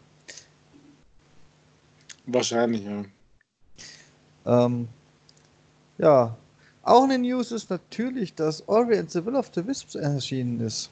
[2.27, 3.05] Wahrscheinlich, ja.
[4.45, 4.87] Ähm,
[5.97, 6.37] ja,
[6.83, 10.89] auch eine News ist natürlich, dass Ori and the Will of the Wisps erschienen ist.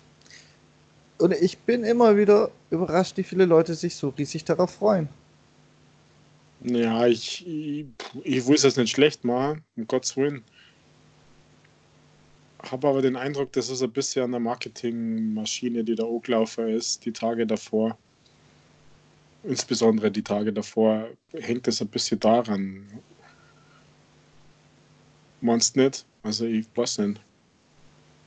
[1.18, 5.08] Und ich bin immer wieder überrascht, wie viele Leute sich so riesig darauf freuen.
[6.62, 7.86] Ja, ich, ich,
[8.24, 10.44] ich will es nicht schlecht machen, um Gottes Willen.
[12.60, 17.06] Habe aber den Eindruck, das ist ein bisschen an der Marketingmaschine, die da hochgelaufen ist,
[17.06, 17.98] die Tage davor.
[19.48, 22.88] Insbesondere die Tage davor hängt es ein bisschen daran.
[25.42, 26.06] Meinst nicht?
[26.24, 27.22] Also ich weiß nicht.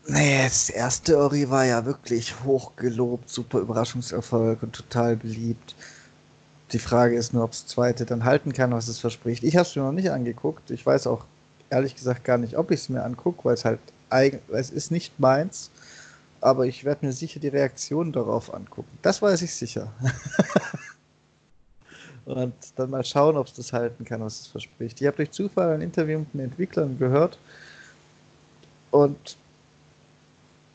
[0.07, 5.75] Nee, das erste Ori war ja wirklich hochgelobt, super Überraschungserfolg und total beliebt.
[6.73, 9.43] Die Frage ist nur, ob das zweite dann halten kann, was es verspricht.
[9.43, 10.71] Ich habe es mir noch nicht angeguckt.
[10.71, 11.25] Ich weiß auch
[11.71, 14.91] ehrlich gesagt gar nicht, ob ich es mir angucke, weil es halt eigen, es ist
[14.91, 15.71] nicht meins.
[16.41, 18.99] Aber ich werde mir sicher die Reaktion darauf angucken.
[19.03, 19.93] Das weiß ich sicher.
[22.29, 25.01] und dann mal schauen, ob es das halten kann, was es verspricht.
[25.01, 27.39] Ich habe durch Zufall ein Interview mit den Entwicklern gehört
[28.91, 29.37] und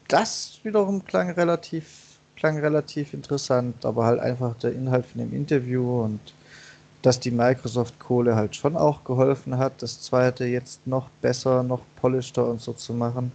[0.08, 6.02] das wiederum klang relativ, klang relativ interessant, aber halt einfach der Inhalt von dem Interview
[6.04, 6.20] und
[7.04, 12.48] dass die Microsoft-Kohle halt schon auch geholfen hat, das zweite jetzt noch besser, noch polischter
[12.48, 13.32] und so zu machen.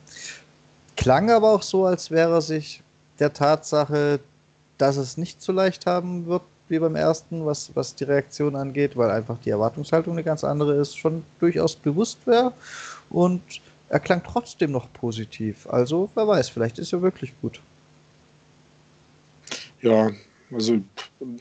[0.96, 2.82] Klang aber auch so, als wäre er sich
[3.20, 4.20] der Tatsache,
[4.78, 8.96] dass es nicht so leicht haben wird, wie beim ersten, was, was die Reaktion angeht,
[8.96, 12.52] weil einfach die Erwartungshaltung eine ganz andere ist, schon durchaus bewusst wäre.
[13.10, 13.42] Und
[13.88, 15.66] er klang trotzdem noch positiv.
[15.68, 17.60] Also, wer weiß, vielleicht ist er wirklich gut.
[19.80, 20.10] Ja,
[20.50, 20.80] also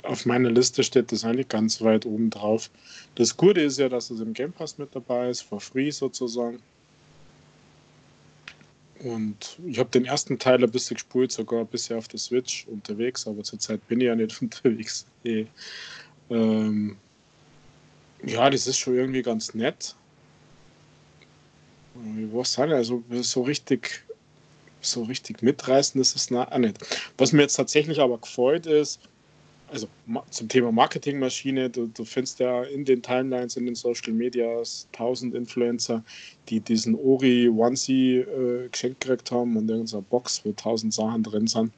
[0.04, 2.70] auf meiner Liste steht das eigentlich ganz weit oben drauf.
[3.16, 6.60] Das Gute ist ja, dass es im Game Pass mit dabei ist, for free sozusagen.
[9.04, 13.28] Und ich habe den ersten Teil ein bisschen gespielt, sogar bisschen auf der Switch unterwegs,
[13.28, 15.06] aber zurzeit bin ich ja nicht unterwegs.
[15.24, 15.46] Eh.
[16.30, 16.98] Ähm,
[18.26, 19.96] ja, das ist schon irgendwie ganz nett.
[21.96, 24.04] Ich weiß nicht, also so richtig,
[24.82, 26.78] so richtig mitreißen, ist auch nicht.
[27.18, 29.00] Was mir jetzt tatsächlich aber gefreut ist,
[29.70, 29.88] also
[30.30, 35.36] zum Thema Marketingmaschine, du, du findest ja in den Timelines, in den Social Medias tausend
[35.36, 36.04] Influencer,
[36.48, 41.48] die diesen Ori Onesie äh, geschenkt gekriegt haben und irgendeine Box, wo tausend Sachen drin
[41.48, 41.74] sind.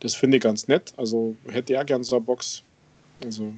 [0.00, 0.92] Das finde ich ganz nett.
[0.96, 2.62] Also hätte er gern so eine Box.
[3.24, 3.52] Also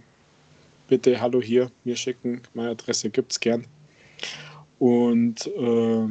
[0.89, 2.41] bitte hallo hier, mir schicken.
[2.55, 3.67] Meine Adresse gibt es gern.
[4.79, 6.09] Und äh,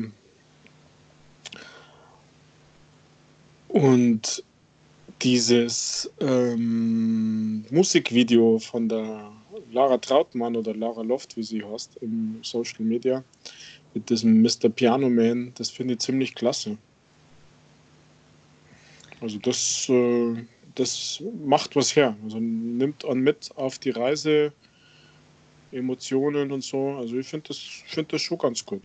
[3.70, 4.44] und
[5.24, 9.32] dieses ähm, Musikvideo von der
[9.72, 13.24] Lara Trautmann oder Lara Loft, wie sie heißt, im Social Media,
[13.94, 14.70] mit diesem Mr.
[14.70, 16.78] Piano Man, das finde ich ziemlich klasse.
[19.22, 20.44] Also das, äh,
[20.76, 22.16] das macht was her.
[22.24, 24.52] Also nimmt an mit auf die Reise,
[25.72, 26.96] Emotionen und so.
[26.98, 28.84] Also ich finde das, find das schon ganz gut.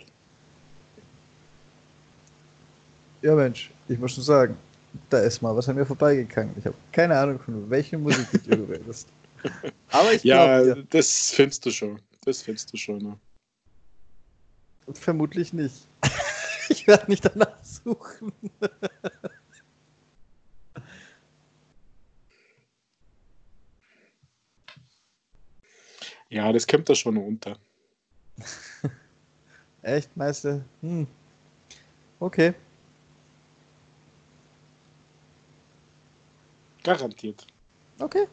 [3.22, 4.56] Ja Mensch, ich muss schon sagen,
[5.10, 6.54] da ist mal was an mir vorbeigegangen.
[6.58, 9.08] Ich habe keine Ahnung, von welchem Musikvideo du redest.
[9.90, 12.00] Aber ich Ja, glaub, das findest du schon.
[12.24, 12.98] Das findest du schon.
[12.98, 13.18] Ne?
[14.94, 15.86] Vermutlich nicht.
[16.68, 18.32] ich werde nicht danach suchen.
[26.28, 27.58] ja, das kommt da schon unter.
[29.82, 30.64] Echt, Meister?
[30.80, 31.06] Hm.
[32.20, 32.54] Okay.
[36.88, 37.46] Garantiert.
[37.98, 38.26] Okay.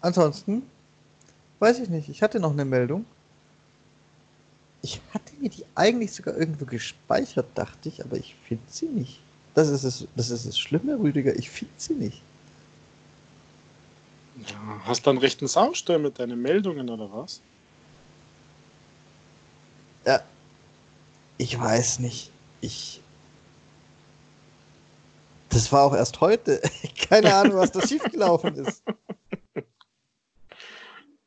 [0.00, 0.68] Ansonsten
[1.60, 2.08] weiß ich nicht.
[2.08, 3.04] Ich hatte noch eine Meldung.
[4.82, 9.20] Ich hatte mir die eigentlich sogar irgendwo gespeichert, dachte ich, aber ich finde sie nicht.
[9.54, 11.36] Das ist es, das ist das Schlimme, Rüdiger.
[11.36, 12.20] Ich finde sie nicht.
[14.48, 17.40] Ja, hast du einen rechten Saustall mit deinen Meldungen oder was?
[20.04, 20.20] Ja.
[21.36, 23.02] Ich weiß nicht ich.
[25.50, 26.60] Das war auch erst heute.
[27.08, 28.82] Keine Ahnung, was da schiefgelaufen ist.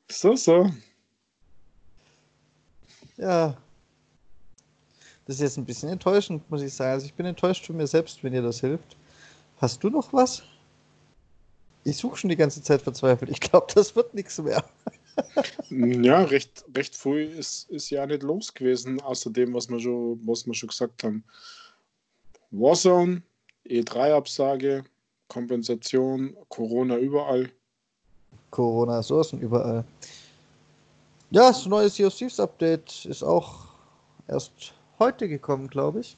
[0.10, 0.70] So, so.
[3.18, 3.56] Ja.
[5.26, 6.92] Das ist jetzt ein bisschen enttäuschend, muss ich sagen.
[6.92, 8.98] Also ich bin enttäuscht von mir selbst, wenn dir das hilft.
[9.58, 10.44] Hast du noch was?
[11.84, 13.32] Ich suche schon die ganze Zeit verzweifelt.
[13.32, 14.64] Ich glaube, das wird nichts mehr.
[15.70, 20.20] Ja, recht, recht früh ist, ist ja nicht los gewesen, außer dem, was wir schon,
[20.26, 21.24] was wir schon gesagt haben.
[22.52, 23.22] Warzone,
[23.66, 24.84] E3-Absage,
[25.28, 27.50] Kompensation, Corona überall.
[28.50, 29.86] Corona Sourcen überall.
[31.32, 33.68] Ja, das neue Sea of Thieves Update ist auch
[34.28, 36.18] erst heute gekommen, glaube ich.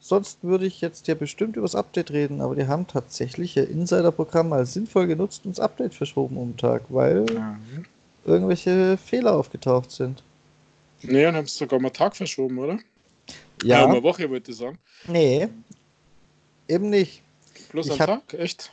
[0.00, 3.68] sonst würde ich jetzt ja bestimmt über das Update reden, aber die haben tatsächlich ihr
[3.68, 7.84] Insider-Programm mal sinnvoll genutzt und das Update verschoben um den Tag, weil mhm.
[8.24, 10.22] Irgendwelche Fehler aufgetaucht sind.
[11.02, 12.78] Nee, dann haben sie sogar mal Tag verschoben, oder?
[13.62, 13.80] Ja.
[13.80, 14.78] ja eine Woche, wollte ich sagen.
[15.06, 15.48] Nee,
[16.66, 17.22] eben nicht.
[17.70, 18.72] Bloß am Tag, echt?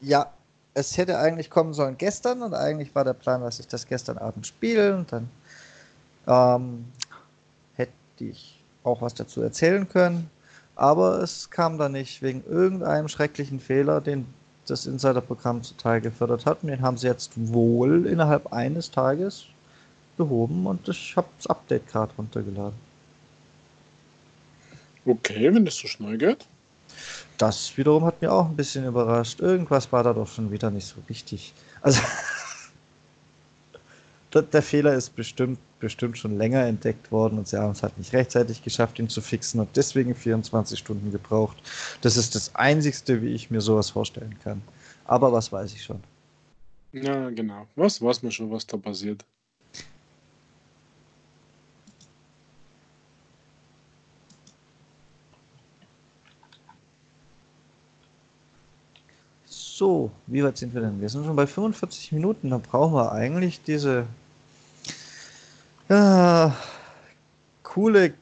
[0.00, 0.32] Ja,
[0.74, 4.18] es hätte eigentlich kommen sollen gestern und eigentlich war der Plan, dass ich das gestern
[4.18, 5.28] Abend spiele und dann
[6.26, 6.84] ähm,
[7.74, 10.30] hätte ich auch was dazu erzählen können.
[10.74, 14.26] Aber es kam dann nicht wegen irgendeinem schrecklichen Fehler, den
[14.66, 16.62] das Insider-Programm zuteil gefördert hat.
[16.62, 19.46] Und den haben sie jetzt wohl innerhalb eines Tages
[20.16, 22.78] behoben und ich habe das Update gerade runtergeladen.
[25.04, 26.46] Okay, wenn das so schnell geht.
[27.38, 29.40] Das wiederum hat mir auch ein bisschen überrascht.
[29.40, 31.52] Irgendwas war da doch schon wieder nicht so richtig.
[31.82, 32.00] Also,
[34.42, 38.12] der Fehler ist bestimmt, bestimmt schon länger entdeckt worden und sie haben es halt nicht
[38.12, 41.56] rechtzeitig geschafft, ihn zu fixen und deswegen 24 Stunden gebraucht.
[42.00, 44.62] Das ist das Einzigste, wie ich mir sowas vorstellen kann.
[45.04, 46.00] Aber was weiß ich schon.
[46.92, 47.66] Ja, genau.
[47.76, 49.24] Was weiß man schon, was da passiert?
[59.78, 61.02] So, wie weit sind wir denn?
[61.02, 62.48] Wir sind schon bei 45 Minuten.
[62.48, 64.06] Da brauchen wir eigentlich diese
[65.88, 66.56] ja,
[67.62, 68.14] coole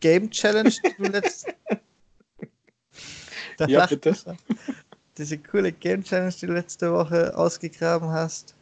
[0.00, 1.46] Game Challenge, die du letzt...
[3.66, 4.16] ja, bitte.
[5.18, 8.54] Diese coole Game Challenge, die du letzte Woche ausgegraben hast.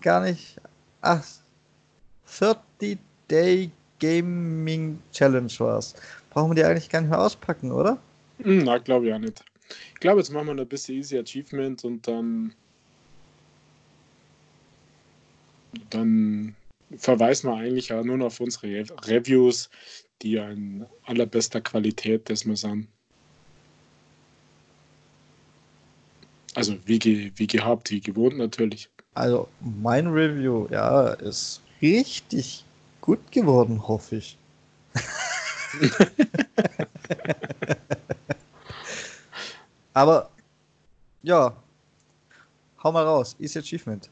[0.00, 0.56] Gar nicht.
[1.00, 1.24] Ach,
[2.26, 2.98] 30
[3.30, 5.94] Day Gaming Challenge war's.
[6.30, 7.98] Brauchen wir die eigentlich gar nicht mehr auspacken, oder?
[8.42, 9.44] Hm, na, glaube ich auch nicht.
[9.94, 12.54] Ich glaube, jetzt machen wir ein bisschen Easy Achievement und dann.
[15.90, 16.54] Dann
[16.96, 19.70] verweisen wir eigentlich nur noch auf unsere Reviews,
[20.22, 22.88] die in allerbester Qualität das wir sind.
[26.54, 28.88] Also wie, ge wie gehabt, wie gewohnt natürlich.
[29.14, 32.64] Also mein Review, ja, ist richtig
[33.00, 34.38] gut geworden, hoffe ich.
[39.92, 40.30] Aber
[41.22, 41.56] ja,
[42.82, 43.36] hau mal raus.
[43.38, 44.08] Easy Achievement.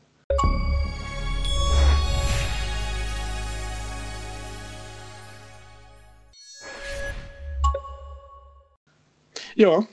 [9.57, 9.86] Ja,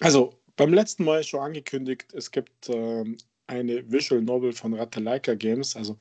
[0.00, 5.76] also beim letzten Mal schon angekündigt, es gibt ähm, eine Visual Novel von Ratalaika Games.
[5.76, 5.98] Also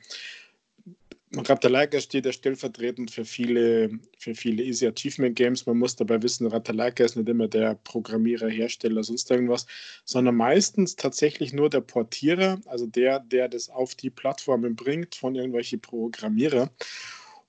[1.35, 5.65] Ratalaika steht ja stellvertretend für viele, für viele Easy Achievement Games.
[5.65, 9.65] Man muss dabei wissen, Ratalaika ist nicht immer der Programmierer, Hersteller, sonst irgendwas,
[10.05, 15.35] sondern meistens tatsächlich nur der Portierer, also der, der das auf die Plattformen bringt von
[15.35, 16.69] irgendwelchen Programmierer.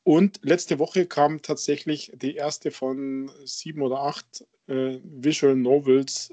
[0.03, 6.33] Und letzte Woche kam tatsächlich die erste von sieben oder acht äh, Visual Novels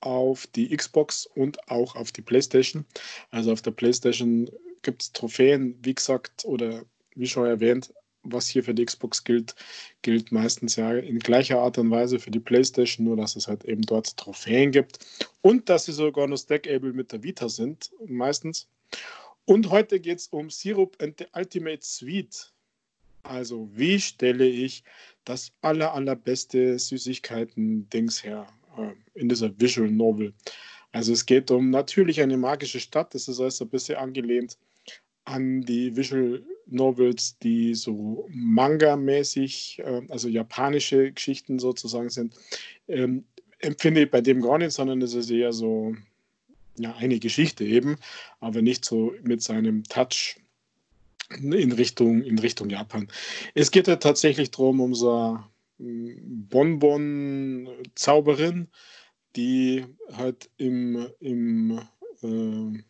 [0.00, 2.84] auf die Xbox und auch auf die PlayStation.
[3.30, 4.50] Also auf der PlayStation
[4.82, 7.92] gibt es Trophäen, wie gesagt, oder wie schon erwähnt,
[8.24, 9.54] was hier für die Xbox gilt,
[10.02, 13.64] gilt meistens ja in gleicher Art und Weise für die PlayStation, nur dass es halt
[13.64, 14.98] eben dort Trophäen gibt
[15.40, 18.68] und dass sie sogar noch stackable mit der Vita sind, meistens.
[19.44, 22.52] Und heute geht es um Syrup and the Ultimate Sweet.
[23.24, 24.84] Also, wie stelle ich
[25.24, 28.46] das aller, allerbeste Süßigkeiten-Dings her
[28.76, 30.32] äh, in dieser Visual Novel?
[30.92, 34.58] Also, es geht um natürlich eine magische Stadt, das ist also ein bisschen angelehnt
[35.24, 42.34] an die Visual Novels, die so Manga-mäßig, äh, also japanische Geschichten sozusagen sind,
[42.88, 43.24] ähm,
[43.58, 45.94] empfinde ich bei dem gar nicht, sondern es ist eher so
[46.76, 47.96] ja, eine Geschichte eben,
[48.40, 50.36] aber nicht so mit seinem Touch
[51.40, 53.08] in Richtung, in Richtung Japan.
[53.54, 55.44] Es geht ja tatsächlich darum, um eine
[55.78, 58.68] hm, Bonbon-Zauberin,
[59.36, 61.80] die halt im, im
[62.22, 62.82] äh,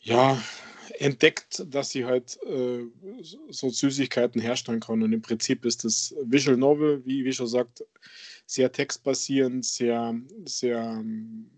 [0.00, 0.40] ja,
[0.98, 2.84] entdeckt, dass sie halt äh,
[3.50, 5.02] so Süßigkeiten herstellen kann.
[5.02, 7.84] Und im Prinzip ist das Visual Novel, wie, wie schon sagt,
[8.46, 11.50] sehr textbasierend, sehr, sehr ähm,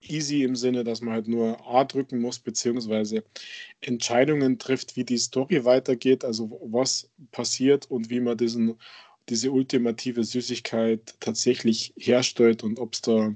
[0.00, 3.24] easy im Sinne, dass man halt nur A drücken muss, beziehungsweise
[3.80, 8.76] Entscheidungen trifft, wie die Story weitergeht, also was passiert und wie man diesen,
[9.28, 13.34] diese ultimative Süßigkeit tatsächlich herstellt und ob es da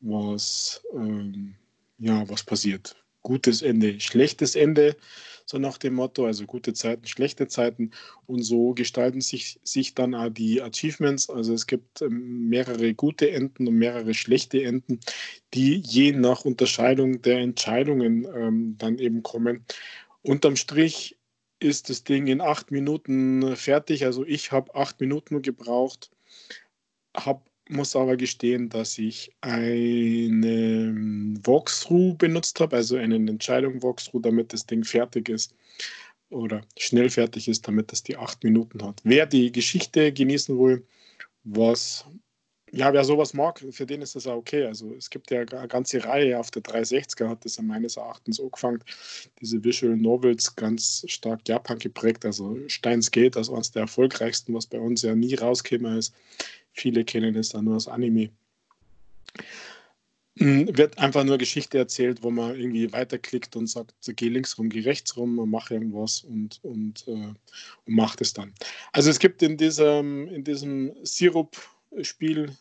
[0.00, 1.54] was, ähm,
[1.98, 2.96] ja, was passiert.
[3.22, 4.96] Gutes Ende, schlechtes Ende,
[5.52, 7.92] so nach dem Motto, also gute Zeiten, schlechte Zeiten.
[8.26, 11.30] Und so gestalten sich, sich dann auch die Achievements.
[11.30, 14.98] Also es gibt ähm, mehrere gute Enden und mehrere schlechte Enden,
[15.54, 19.64] die je nach Unterscheidung der Entscheidungen ähm, dann eben kommen.
[20.22, 21.18] Unterm Strich
[21.60, 24.04] ist das Ding in acht Minuten fertig.
[24.06, 26.10] Also ich habe acht Minuten gebraucht,
[27.14, 34.52] hab, muss aber gestehen, dass ich einen Walkthrough benutzt habe, also einen Entscheidung Walkthrough, damit
[34.52, 35.54] das Ding fertig ist
[36.30, 39.00] oder schnell fertig ist, damit es die acht Minuten hat.
[39.04, 40.86] Wer die Geschichte genießen will,
[41.44, 42.06] was
[42.74, 44.64] ja, wer sowas mag, für den ist das auch okay.
[44.64, 48.40] Also es gibt ja eine ganze Reihe auf der 360er, hat das ja meines Erachtens
[48.40, 48.82] angefangen.
[49.42, 52.24] Diese Visual Novels ganz stark Japan geprägt.
[52.24, 56.14] Also Steins Gate als eines der erfolgreichsten, was bei uns ja nie rausgekommen ist.
[56.72, 58.30] Viele kennen es dann nur als Anime.
[60.38, 64.70] Hm, wird einfach nur Geschichte erzählt, wo man irgendwie weiterklickt und sagt, geh links rum,
[64.70, 67.36] geh rechts rum und mach irgendwas und, und, äh, und
[67.86, 68.54] macht es dann.
[68.92, 72.56] Also es gibt in diesem, in diesem Sirup-Spiel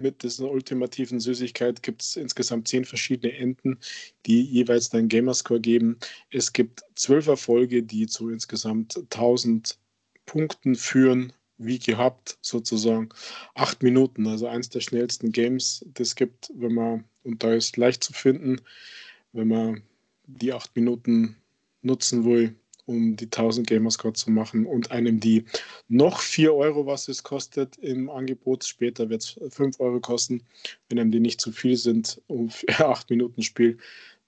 [0.00, 3.78] mit dieser ultimativen Süßigkeit gibt es insgesamt zehn verschiedene Enden,
[4.26, 5.98] die jeweils deinen Gamerscore geben.
[6.30, 9.78] Es gibt zwölf Erfolge, die zu insgesamt 1000
[10.26, 13.08] Punkten führen, wie gehabt, sozusagen.
[13.54, 18.02] Acht Minuten, also eins der schnellsten Games, das gibt, wenn man, und da ist leicht
[18.02, 18.60] zu finden,
[19.32, 19.82] wenn man
[20.26, 21.36] die acht Minuten
[21.82, 22.54] nutzen will,
[22.86, 25.44] um die 1000 Gamerscore zu machen und einem die
[25.88, 28.64] noch 4 Euro, was es kostet im Angebot.
[28.64, 30.42] Später wird es 5 Euro kosten.
[30.88, 33.76] Wenn einem die nicht zu viel sind um 8 Minuten Spiel,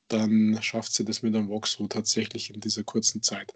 [0.08, 3.54] dann schafft sie das mit einem Walkthrough tatsächlich in dieser kurzen Zeit.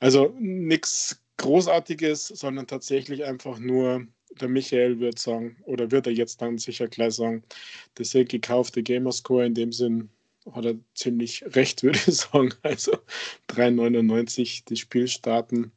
[0.00, 4.06] Also nichts Großartiges, sondern tatsächlich einfach nur,
[4.40, 7.42] der Michael wird sagen, oder wird er jetzt dann sicher gleich sagen,
[7.94, 10.10] das ist gekaufte Gamerscore in dem Sinn
[10.52, 12.52] hat er ziemlich recht, würde ich sagen.
[12.62, 12.92] Also
[13.48, 15.72] 3,99 das Spiel starten,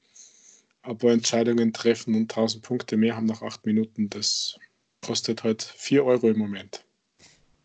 [0.81, 4.09] aber Entscheidungen treffen und 1000 Punkte mehr haben nach 8 Minuten.
[4.09, 4.57] Das
[5.01, 6.85] kostet halt 4 Euro im Moment.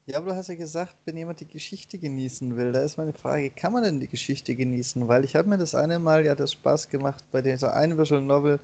[0.07, 3.14] Ja, aber du hast ja gesagt, wenn jemand die Geschichte genießen will, da ist meine
[3.14, 5.09] Frage, kann man denn die Geschichte genießen?
[5.09, 8.20] Weil ich habe mir das eine Mal ja das Spaß gemacht, bei dieser einen Visual
[8.20, 8.61] Novel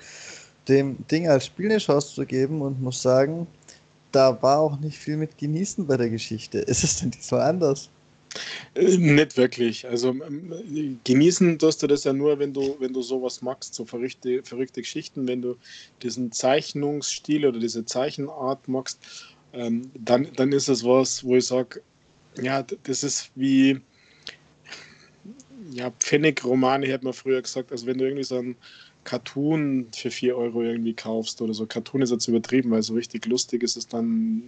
[0.68, 3.46] dem Ding als Spiel eine Chance zu geben und muss sagen,
[4.12, 6.58] da war auch nicht viel mit genießen bei der Geschichte.
[6.66, 7.88] Ist es denn diesmal anders?
[8.74, 9.86] Äh, nicht wirklich.
[9.86, 13.86] Also ähm, genießen tust du das ja nur, wenn du, wenn du sowas magst, so
[13.86, 15.56] verrückte, verrückte Geschichten, wenn du
[16.02, 18.98] diesen Zeichnungsstil oder diese Zeichenart magst,
[19.52, 21.82] ähm, dann, dann ist es was, wo ich sage,
[22.40, 23.80] ja, das ist wie
[25.72, 27.72] ja, Pfennig-Romane, hätte man früher gesagt.
[27.72, 28.56] Also wenn du irgendwie so ein
[29.04, 31.66] Cartoon für 4 Euro irgendwie kaufst oder so.
[31.66, 34.42] Cartoon ist jetzt übertrieben, weil so richtig lustig ist es dann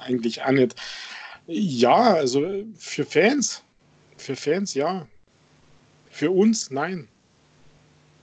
[0.00, 0.74] eigentlich auch nicht.
[1.46, 3.62] Ja, also für Fans.
[4.16, 5.06] Für Fans, ja.
[6.10, 7.08] Für uns, nein.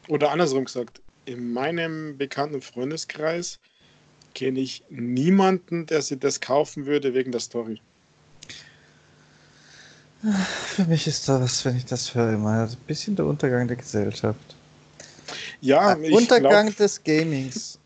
[0.08, 3.60] Oder andersrum gesagt, in meinem bekannten Freundeskreis
[4.36, 7.82] kenne ich niemanden, der sich das kaufen würde wegen der Story.
[10.68, 14.56] Für mich ist das, wenn ich das höre, immer ein bisschen der Untergang der Gesellschaft.
[15.62, 16.78] Ja, der Untergang glaub...
[16.78, 17.80] des Gamings.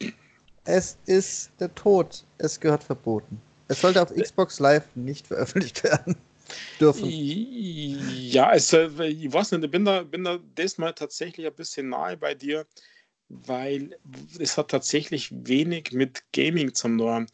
[0.66, 2.24] Es ist der Tod.
[2.38, 3.42] Es gehört verboten.
[3.68, 6.16] Es sollte auf Xbox Live nicht veröffentlicht werden
[6.80, 7.08] dürfen.
[7.10, 12.18] Ja, also, ich weiß nicht, ich bin da, bin da diesmal tatsächlich ein bisschen nahe
[12.18, 12.66] bei dir,
[13.30, 13.98] weil
[14.40, 17.28] es hat tatsächlich wenig mit Gaming zum tun.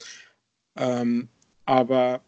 [0.76, 1.30] Ähm,
[1.66, 2.22] aber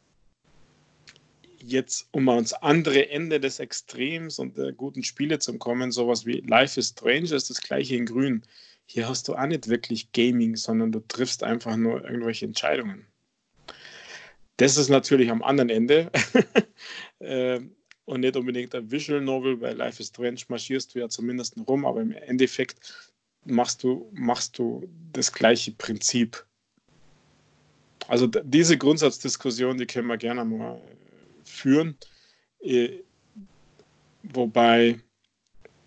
[1.61, 6.41] jetzt, um ans andere Ende des Extrems und der guten Spiele zu kommen, sowas wie
[6.41, 8.43] Life is Strange ist das gleiche in Grün.
[8.86, 13.05] Hier hast du auch nicht wirklich Gaming, sondern du triffst einfach nur irgendwelche Entscheidungen.
[14.55, 16.09] Das ist natürlich am anderen Ende
[17.20, 17.59] äh,
[18.05, 21.86] und nicht unbedingt ein Visual Novel, weil Life is Strange marschierst du ja zumindest rum,
[21.86, 23.11] aber im Endeffekt
[23.47, 26.45] machst du, machst du das gleiche Prinzip.
[28.07, 30.81] Also diese Grundsatzdiskussion, die können wir gerne mal
[31.43, 31.97] führen,
[32.61, 32.99] äh,
[34.23, 34.99] wobei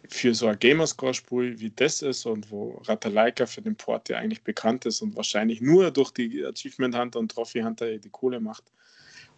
[0.08, 4.42] für so ein Gamerscore-Spiel wie das ist und wo Ratalaika für den Port ja eigentlich
[4.42, 8.64] bekannt ist und wahrscheinlich nur durch die Achievement Hunter und Trophy Hunter die Kohle macht.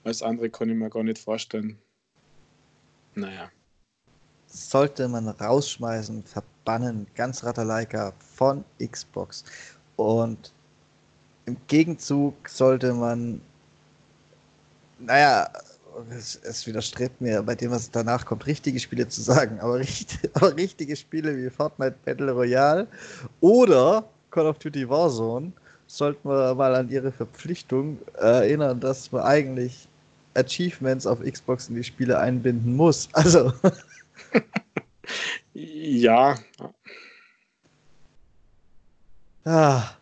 [0.03, 1.79] Als andere kann ich mir gar nicht vorstellen.
[3.15, 3.51] Naja.
[4.47, 6.25] Sollte man rausschmeißen,
[6.65, 9.45] verbannen, ganz Ratalaika von Xbox.
[9.97, 10.53] Und
[11.47, 13.41] im Gegenzug sollte man,
[14.99, 15.49] naja,
[16.11, 20.31] es, es, widerstrebt mir bei dem, was danach kommt, richtige Spiele zu sagen, aber, richtig,
[20.35, 22.87] aber richtige Spiele wie Fortnite Battle Royale
[23.41, 25.53] oder Call of Duty Warzone
[25.87, 29.87] sollten wir mal an ihre Verpflichtung erinnern, dass man eigentlich
[30.35, 33.11] Achievements auf Xbox in die Spiele einbinden muss.
[33.13, 33.53] Also.
[35.55, 36.39] ja.
[39.45, 39.97] Ah.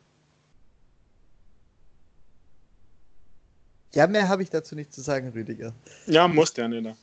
[3.93, 5.75] Ja, mehr habe ich dazu nicht zu sagen, Rüdiger.
[6.07, 6.97] Ja, muss der nicht.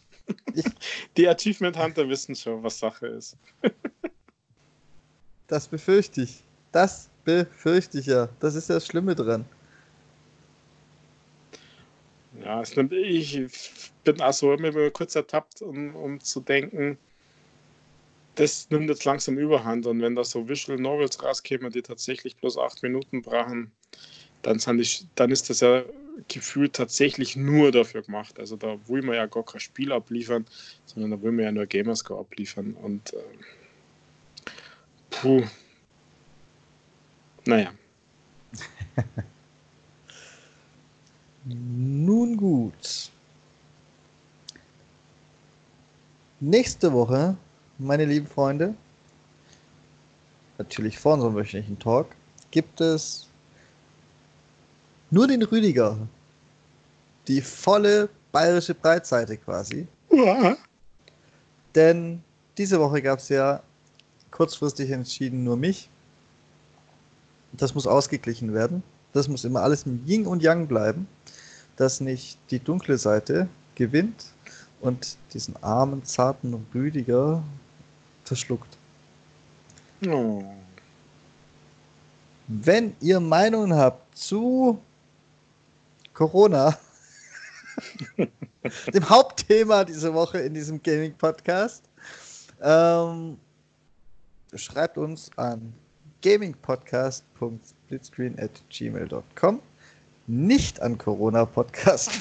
[1.17, 3.37] Die Achievement Hunter wissen schon, was Sache ist.
[5.47, 6.43] Das befürchte ich.
[6.71, 8.29] Das befürchte ich ja.
[8.39, 9.45] Das ist ja das Schlimme dran.
[12.43, 13.47] Ja, es nimmt, ich
[14.03, 16.97] bin also immer kurz ertappt, um, um zu denken,
[18.37, 19.85] das nimmt jetzt langsam überhand.
[19.87, 23.71] Und wenn da so Visual Novels rauskämen, die tatsächlich bloß acht Minuten brauchen,
[24.43, 25.83] dann, ich, dann ist das ja
[26.27, 28.39] gefühlt tatsächlich nur dafür gemacht.
[28.39, 30.45] Also da will man ja gar kein Spiel abliefern,
[30.85, 32.75] sondern da will man ja nur Gamerscore abliefern.
[32.81, 33.17] Und äh,
[35.09, 35.43] puh.
[37.45, 37.71] Naja.
[41.45, 43.11] Nun gut.
[46.39, 47.35] Nächste Woche,
[47.77, 48.73] meine lieben Freunde,
[50.57, 52.07] natürlich vor unserem wöchentlichen Talk,
[52.51, 53.27] gibt es
[55.11, 55.97] nur den Rüdiger.
[57.27, 59.87] Die volle bayerische Breitseite quasi.
[60.11, 60.55] Ja.
[61.75, 62.23] Denn
[62.57, 63.61] diese Woche gab es ja
[64.31, 65.89] kurzfristig entschieden nur mich.
[67.53, 68.83] Das muss ausgeglichen werden.
[69.13, 71.07] Das muss immer alles im Yin und Yang bleiben
[71.77, 74.25] dass nicht die dunkle Seite gewinnt
[74.81, 77.43] und diesen armen, zarten Rüdiger
[78.27, 78.77] verschluckt.
[80.05, 80.43] Oh.
[82.47, 84.81] Wenn ihr Meinungen habt zu
[86.13, 86.77] Corona,
[88.93, 91.83] dem Hauptthema diese Woche in diesem Gaming-Podcast,
[92.61, 93.37] ähm,
[94.53, 95.73] schreibt uns an
[96.21, 99.61] gamingpodcast.splitscreen at gmail.com
[100.27, 102.11] nicht an Corona-Podcast.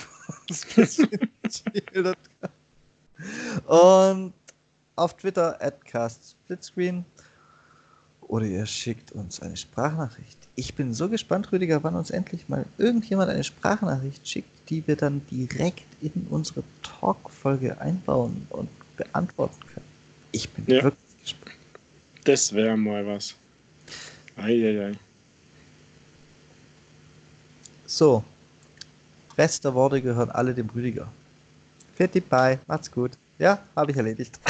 [3.66, 4.34] Und
[4.96, 7.04] auf Twitter at castsplitscreen
[8.22, 10.38] oder ihr schickt uns eine Sprachnachricht.
[10.56, 14.96] Ich bin so gespannt, Rüdiger, wann uns endlich mal irgendjemand eine Sprachnachricht schickt, die wir
[14.96, 19.86] dann direkt in unsere Talk-Folge einbauen und beantworten können.
[20.32, 20.82] Ich bin ja.
[20.82, 21.56] wirklich gespannt.
[22.24, 23.34] Das wäre mal was.
[24.36, 24.92] Eieiei.
[27.86, 28.24] So.
[29.38, 31.12] Rest der Worte gehören alle dem Rüdiger.
[31.94, 32.58] Fertig, bye.
[32.66, 33.12] Macht's gut.
[33.38, 34.40] Ja, habe ich erledigt.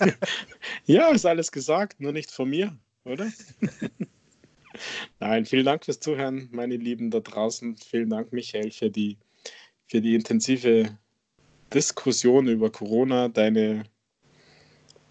[0.86, 3.30] ja, ist alles gesagt, nur nicht von mir, oder?
[5.20, 7.76] Nein, vielen Dank fürs Zuhören, meine Lieben da draußen.
[7.76, 9.18] Vielen Dank, Michael, für die,
[9.86, 10.98] für die intensive
[11.72, 13.28] Diskussion über Corona.
[13.28, 13.84] Deine,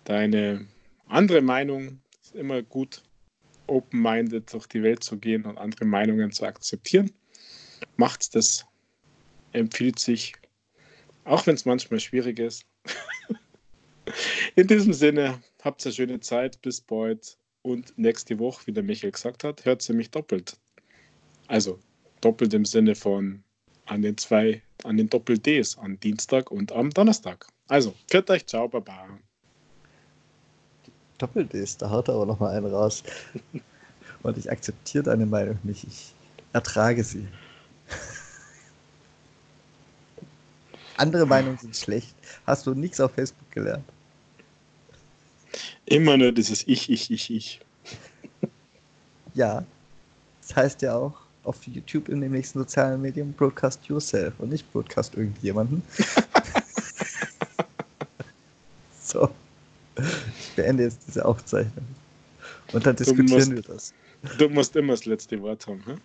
[0.03, 0.67] deine
[1.07, 3.03] andere Meinung ist immer gut
[3.67, 7.11] open-minded durch die Welt zu gehen und andere Meinungen zu akzeptieren.
[7.95, 8.65] Macht das,
[9.51, 10.33] empfiehlt sich,
[11.25, 12.65] auch wenn es manchmal schwierig ist.
[14.55, 19.11] In diesem Sinne, habt eine schöne Zeit, bis bald und nächste Woche, wie der Michael
[19.11, 20.57] gesagt hat, hört sie mich doppelt.
[21.47, 21.79] Also
[22.21, 23.43] doppelt im Sinne von
[23.85, 27.47] an den zwei, an den Doppel-Ds, an Dienstag und am Donnerstag.
[27.67, 29.07] Also, führt euch, ciao, baba.
[31.17, 33.03] Doppel-Ds, da haut er aber noch mal einen raus.
[34.23, 35.83] Und ich akzeptiere deine Meinung nicht.
[35.83, 36.13] Ich
[36.53, 37.27] ertrage sie.
[40.97, 42.15] Andere Meinungen sind schlecht.
[42.45, 43.83] Hast du nichts auf Facebook gelernt?
[45.85, 47.59] Immer nur dieses Ich, Ich, Ich, Ich.
[49.33, 49.65] Ja.
[50.41, 51.13] Das heißt ja auch
[51.43, 55.81] auf YouTube in dem nächsten sozialen Medium Broadcast Yourself und nicht Broadcast irgendjemanden.
[59.01, 59.29] so.
[59.97, 61.85] Ich beende jetzt diese Aufzeichnung.
[62.73, 63.93] Und dann diskutieren musst, wir das.
[64.37, 65.85] Du musst immer das letzte Wort haben.
[65.85, 65.97] Hm?